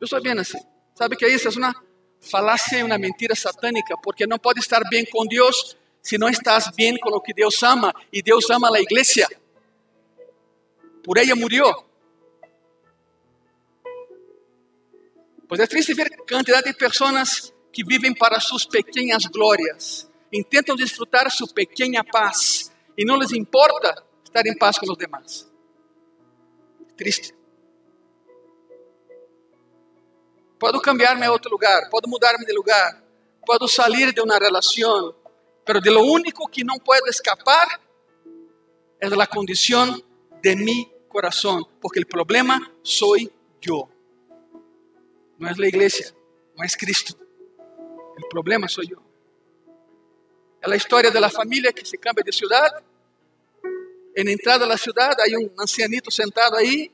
[0.00, 0.58] Yo estoy bien así.
[0.94, 1.74] ¿Sabe que isso é uma
[2.20, 3.96] falácia e uma mentira satânica?
[4.02, 7.62] Porque não pode estar bem com Deus se não estás bem com o que Deus
[7.62, 7.94] ama.
[8.12, 9.26] E Deus ama a igreja.
[11.02, 11.72] Por ela murió.
[15.48, 21.30] Pois é triste ver quantidade de pessoas que vivem para suas pequenas glórias, intentam desfrutar
[21.30, 25.50] sua pequena paz e não lhes importa estar em paz com os demais.
[26.96, 27.34] Triste.
[30.58, 33.02] Posso cambiar-me a outro lugar, posso mudar-me de lugar,
[33.44, 35.14] posso sair de uma relação,
[35.66, 37.80] mas de lo único que não pode escapar
[39.00, 40.02] é da condição
[40.42, 43.88] de mi coração, porque o problema sou eu.
[45.38, 46.14] Não é a igreja,
[46.56, 47.16] não é Cristo.
[48.22, 49.02] O problema sou eu.
[50.62, 52.82] É a história da família que se cambia de cidade
[54.14, 56.90] en entrada a la ciudad hay un ancianito sentado ahí,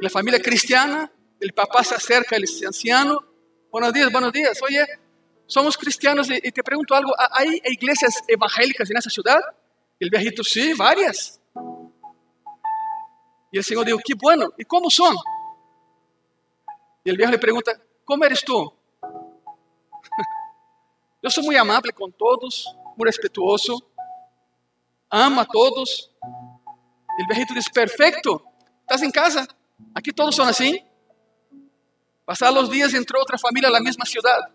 [0.00, 1.10] la familia cristiana,
[1.40, 3.24] el papá se acerca al anciano,
[3.70, 4.84] buenos días, buenos días, oye,
[5.46, 9.40] somos cristianos y, te pregunto algo, ¿hay iglesias evangélicas en esa ciudad?
[9.98, 11.40] El viejito, sí, varias.
[13.52, 15.16] Y el Señor dijo, qué bueno, ¿y cómo son?
[17.04, 17.72] Y el viejo le pregunta,
[18.04, 18.72] ¿cómo eres tú?
[21.22, 23.78] Yo soy muy amable con todos, muy respetuoso,
[25.08, 26.10] amo a todos,
[27.16, 28.44] o viejito diz: Perfeito,
[28.82, 29.48] estás em casa.
[29.94, 30.84] Aqui todos são assim.
[32.26, 34.52] Passados os dias, entrou outra família na mesma cidade.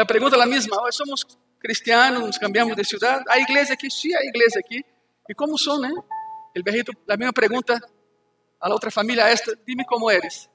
[0.00, 1.24] A pergunta é a mesma: somos
[1.60, 3.24] cristianos, nos cambiamos de cidade.
[3.28, 4.84] A igreja aqui, sim, a igreja aqui.
[5.28, 5.90] E como são, né?
[5.90, 7.80] O viejito, a mesma pergunta
[8.60, 10.48] a outra família, esta: Dime como eres.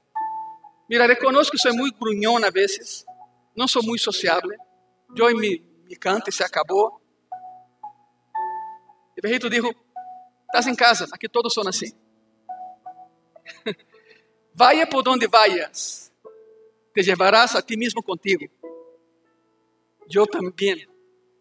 [0.88, 3.04] Mira, reconozco que sou muito grunhão a vezes,
[3.54, 4.58] não sou muito sociável.
[5.14, 7.00] Eu me, me canto e se acabou.
[9.22, 9.74] O rei dijo,
[10.46, 11.92] estás em casa, aqui todos são assim.
[14.54, 16.12] Vaya por donde vayas,
[16.94, 18.46] te llevarás a ti mesmo contigo.
[20.12, 20.86] Eu também.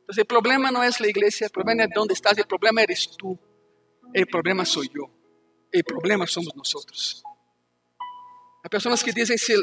[0.10, 3.06] Então, o problema não é a igreja, o problema é onde estás, o problema eres
[3.06, 3.38] tu.
[4.16, 5.10] O problema sou eu.
[5.74, 7.24] O problema somos nós.
[8.64, 9.54] Há pessoas que dizem: se,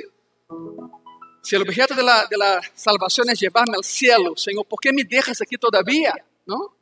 [1.43, 4.93] se o objeto de la, de la salvação é levar-me ao cielo, Senhor, ¿por que
[4.93, 6.15] me deixas aqui todavia?
[6.47, 6.73] Não?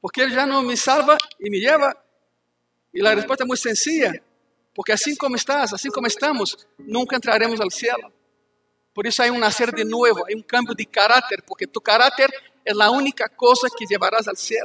[0.00, 1.96] Porque Ele já não me salva e me leva.
[2.94, 4.12] E a resposta é muito sencilla.
[4.74, 7.98] Porque assim como estás, assim como estamos, nunca entraremos ao céu.
[8.98, 12.28] Por isso há um nascer de novo, há um cambio de caráter, porque tu caráter
[12.64, 14.64] é a única coisa que levarás ao céu.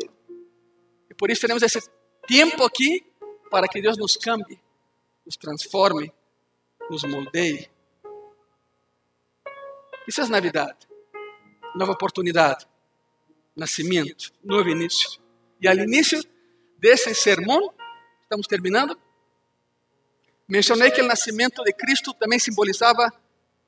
[1.07, 1.79] E por isso temos esse
[2.27, 3.05] tempo aqui
[3.51, 4.59] para que Deus nos cambie,
[5.23, 6.11] nos transforme,
[6.89, 7.69] nos moldeie.
[10.07, 10.87] Isso é Navidade,
[11.75, 12.65] nova oportunidade,
[13.55, 15.21] nascimento, novo início.
[15.61, 16.19] E ao início
[16.79, 17.71] desse sermão,
[18.23, 18.97] estamos terminando,
[20.47, 23.13] mencionei que o nascimento de Cristo também simbolizava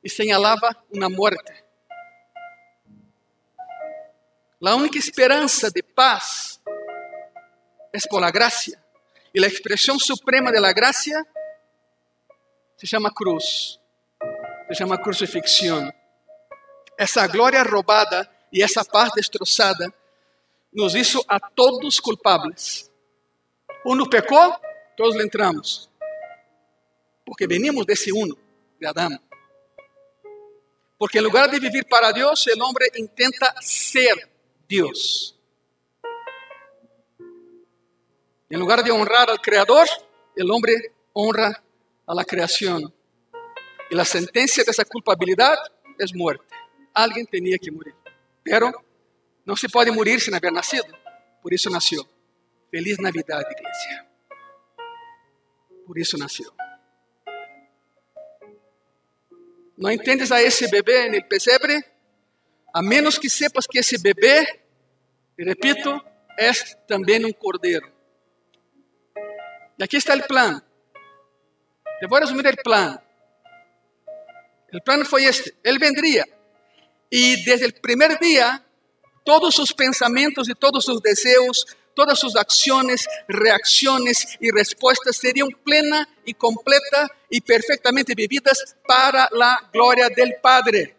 [0.06, 1.66] e señalava uma morte.
[4.64, 6.62] A única esperança de paz
[7.92, 8.84] é por la gracia.
[9.34, 11.26] E a expressão suprema de la gracia
[12.78, 13.80] se chama cruz,
[14.68, 15.92] se chama crucifixión.
[16.98, 19.94] Essa glória roubada e essa paz destroçada
[20.72, 22.90] nos hizo a todos culpables.
[23.86, 24.56] Uno pecou,
[24.96, 25.90] todos le entramos.
[27.26, 28.38] Porque venimos desse uno,
[28.80, 29.20] de Adão.
[30.98, 34.30] Porque em lugar de vivir para Deus, o homem intenta ser
[34.68, 35.38] Deus.
[38.50, 39.88] Em lugar de honrar al Creador,
[40.38, 40.76] o homem
[41.14, 41.62] honra
[42.08, 42.94] a la creación.
[43.92, 45.62] E a sentencia de esa culpabilidade
[46.00, 46.46] é muerte.
[46.94, 47.96] Alguém tinha que morir.
[48.44, 48.72] Pero
[49.46, 50.92] não se pode morir sem haver nascido.
[51.42, 52.08] Por isso nasceu.
[52.72, 54.08] Feliz Navidade, igreja.
[55.86, 56.52] Por isso nasceu.
[59.78, 61.84] Não entendes a esse bebê no pesebre,
[62.74, 64.60] a menos que sepas que esse bebê,
[65.38, 66.02] repito,
[66.38, 66.52] é
[66.88, 67.92] também um cordeiro.
[69.78, 70.62] E aqui está o plano.
[72.00, 73.00] Te vou resumir o plano.
[74.74, 76.26] O plano foi este: ele vendria
[77.12, 78.62] e desde o primeiro dia,
[79.24, 81.66] todos sus pensamientos y todos sus deseos,
[81.96, 89.70] todas sus acciones, reacciones y respuestas serían plena y completa y perfectamente vividas para la
[89.72, 90.96] gloria del Padre.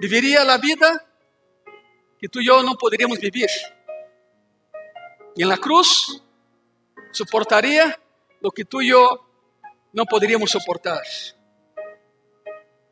[0.00, 1.04] Viviría la vida
[2.18, 3.48] que tú y yo no podríamos vivir.
[5.36, 6.22] Y en la cruz
[7.12, 8.00] soportaría
[8.40, 9.24] lo que tú y yo
[9.92, 11.02] no podríamos soportar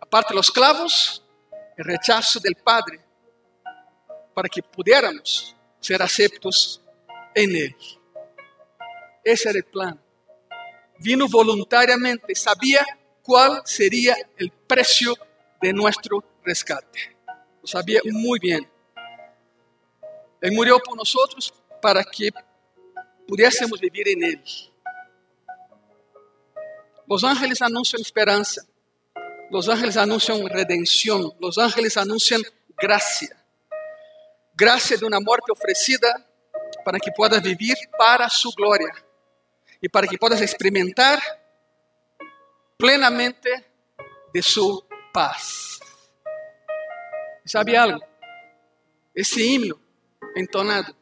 [0.07, 1.23] aparte los clavos,
[1.77, 3.01] el rechazo del Padre,
[4.37, 6.82] para que pudiéramos ser aceptos
[7.34, 7.76] en Él.
[9.24, 9.99] Ese era el plan.
[10.99, 12.84] Vino voluntariamente, sabía
[13.22, 15.14] cuál sería el precio
[15.62, 17.16] de nuestro rescate.
[17.62, 18.70] Lo sabía muy bien.
[20.43, 22.28] Él murió por nosotros para que
[23.26, 24.45] pudiésemos vivir en Él.
[27.07, 28.61] Los ángeles anuncian esperanza.
[29.51, 32.43] Los ángeles anuncian redención, los ángeles anuncian
[32.76, 33.36] gracia.
[34.57, 36.27] Gracia de una muerte ofrecida
[36.85, 38.93] para que puedas vivir para su gloria
[39.81, 41.21] y para que puedas experimentar
[42.77, 43.51] plenamente
[44.33, 45.79] de su paz.
[47.45, 48.01] ¿Sabe algo?
[49.15, 49.79] Ese himno
[50.35, 50.95] entonado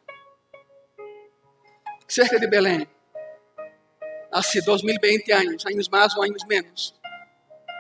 [2.07, 2.87] cerca de Belém,
[4.31, 6.95] hace 2020 años, años más o años menos,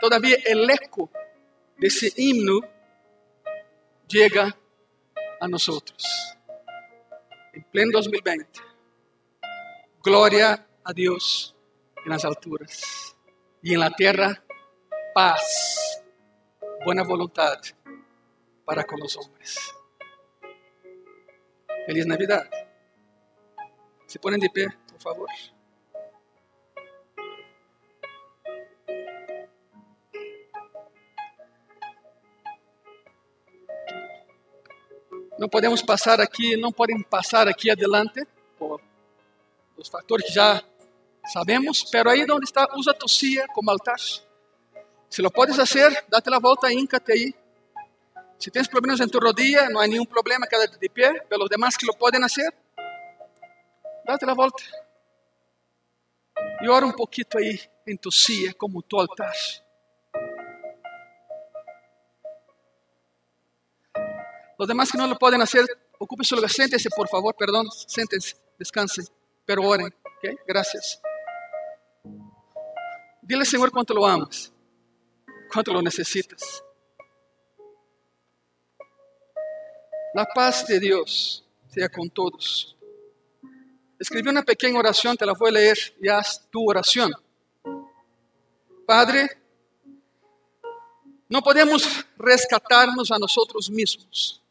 [0.05, 1.09] Todavía el eco
[1.79, 2.61] de ese himno
[4.07, 4.55] llega
[5.45, 6.03] a nosotros.
[7.53, 8.61] En pleno 2020.
[10.03, 11.55] Gloria a Dios
[12.05, 13.16] en las alturas
[13.62, 14.42] y en la tierra
[15.14, 16.03] paz,
[16.84, 17.59] buena voluntad
[18.64, 19.74] para con los hombres.
[21.86, 22.49] Feliz Navidad.
[24.07, 25.28] Se ponen de pie, por favor.
[35.39, 38.26] Não podemos passar aqui, não podem passar aqui adelante,
[38.59, 38.80] por
[39.76, 40.62] os fatores que já
[41.26, 43.99] sabemos, pero aí onde está, usa tu silla como altar.
[45.11, 47.35] Se lo puedes hacer, date la volta, híncate aí.
[48.39, 51.20] Se tens problemas em tu rodilla, não há nenhum problema, quédate de pé.
[51.20, 52.53] Pelos demás que lo podem fazer,
[54.05, 54.62] date la volta.
[56.61, 59.32] E ora um pouquinho aí em tu silla como tu altar.
[64.59, 65.64] Los demás que no lo pueden hacer,
[65.98, 66.50] ocupen su lugar.
[66.50, 67.66] Siéntese, por favor, perdón.
[67.86, 69.07] Siéntense, descansen,
[69.44, 69.94] pero oren.
[70.18, 70.36] ¿okay?
[70.46, 71.00] Gracias.
[73.22, 74.52] Dile, Señor, cuánto lo amas,
[75.52, 76.62] cuánto lo necesitas.
[80.12, 82.76] La paz de Dios sea con todos.
[83.98, 87.12] Escribí una pequeña oración, te la voy a leer y haz tu oración.
[88.86, 89.28] Padre,
[91.28, 94.43] no podemos rescatarnos a nosotros mismos.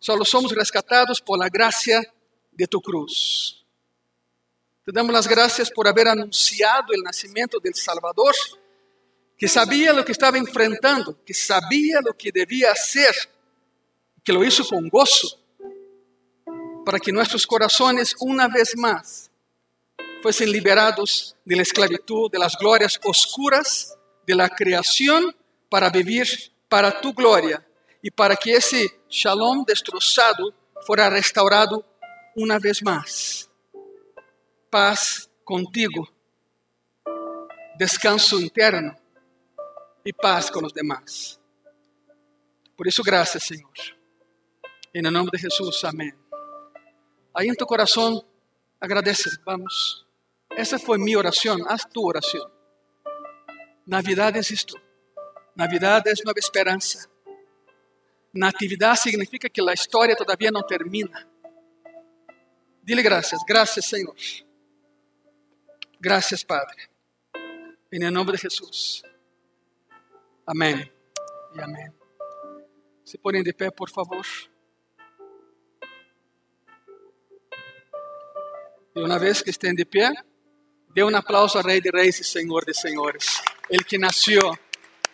[0.00, 2.02] Solo somos rescatados por la gracia
[2.50, 3.64] de tu cruz.
[4.82, 8.34] Te damos las gracias por haber anunciado el nacimiento del Salvador,
[9.36, 13.14] que sabía lo que estaba enfrentando, que sabía lo que debía hacer,
[14.24, 15.38] que lo hizo con gozo,
[16.84, 19.30] para que nuestros corazones una vez más
[20.22, 25.36] fuesen liberados de la esclavitud, de las glorias oscuras de la creación,
[25.68, 26.26] para vivir
[26.70, 27.64] para tu gloria
[28.02, 30.54] y para que ese shalom destrozado
[30.86, 31.84] fuera restaurado
[32.34, 33.50] una vez más.
[34.70, 36.08] Paz contigo,
[37.76, 38.96] descanso interno
[40.04, 41.40] y paz con los demás.
[42.76, 43.72] Por eso, gracias, Señor.
[44.92, 46.16] En el nombre de Jesús, amén.
[47.34, 48.24] Ahí en tu corazón,
[48.80, 50.06] agradece, vamos.
[50.56, 52.50] Esa fue mi oración, haz tu oración.
[53.86, 54.76] Navidad es esto.
[55.56, 57.09] Navidad es nueva esperanza.
[58.32, 61.28] Natividade significa que a história todavia não termina.
[62.82, 64.16] Dile graças, graças Senhor.
[66.00, 66.88] Graças Padre.
[67.92, 69.02] Em nome de Jesus.
[70.46, 70.90] Amém
[71.54, 71.92] e amém.
[73.04, 74.24] Se porem de pé, por favor.
[78.94, 80.12] E uma vez que estén de pé,
[80.94, 83.42] dê um aplauso ao Rei de Reis e Senhor de Senhores.
[83.68, 84.56] Ele que nasceu,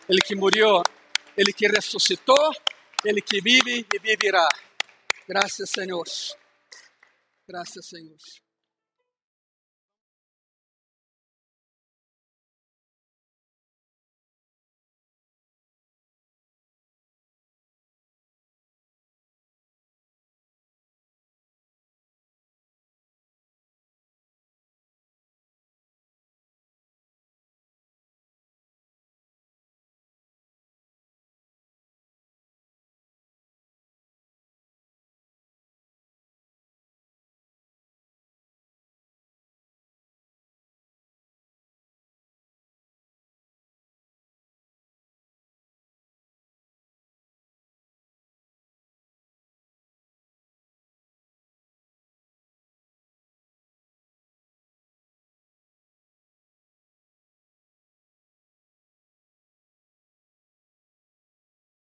[0.08, 0.82] ele que morreu,
[1.36, 2.52] ele que ressuscitou
[3.06, 4.48] Ele que vive e viverá.
[5.28, 6.04] Graças, Senhor.
[7.48, 8.18] Graças, Senhor.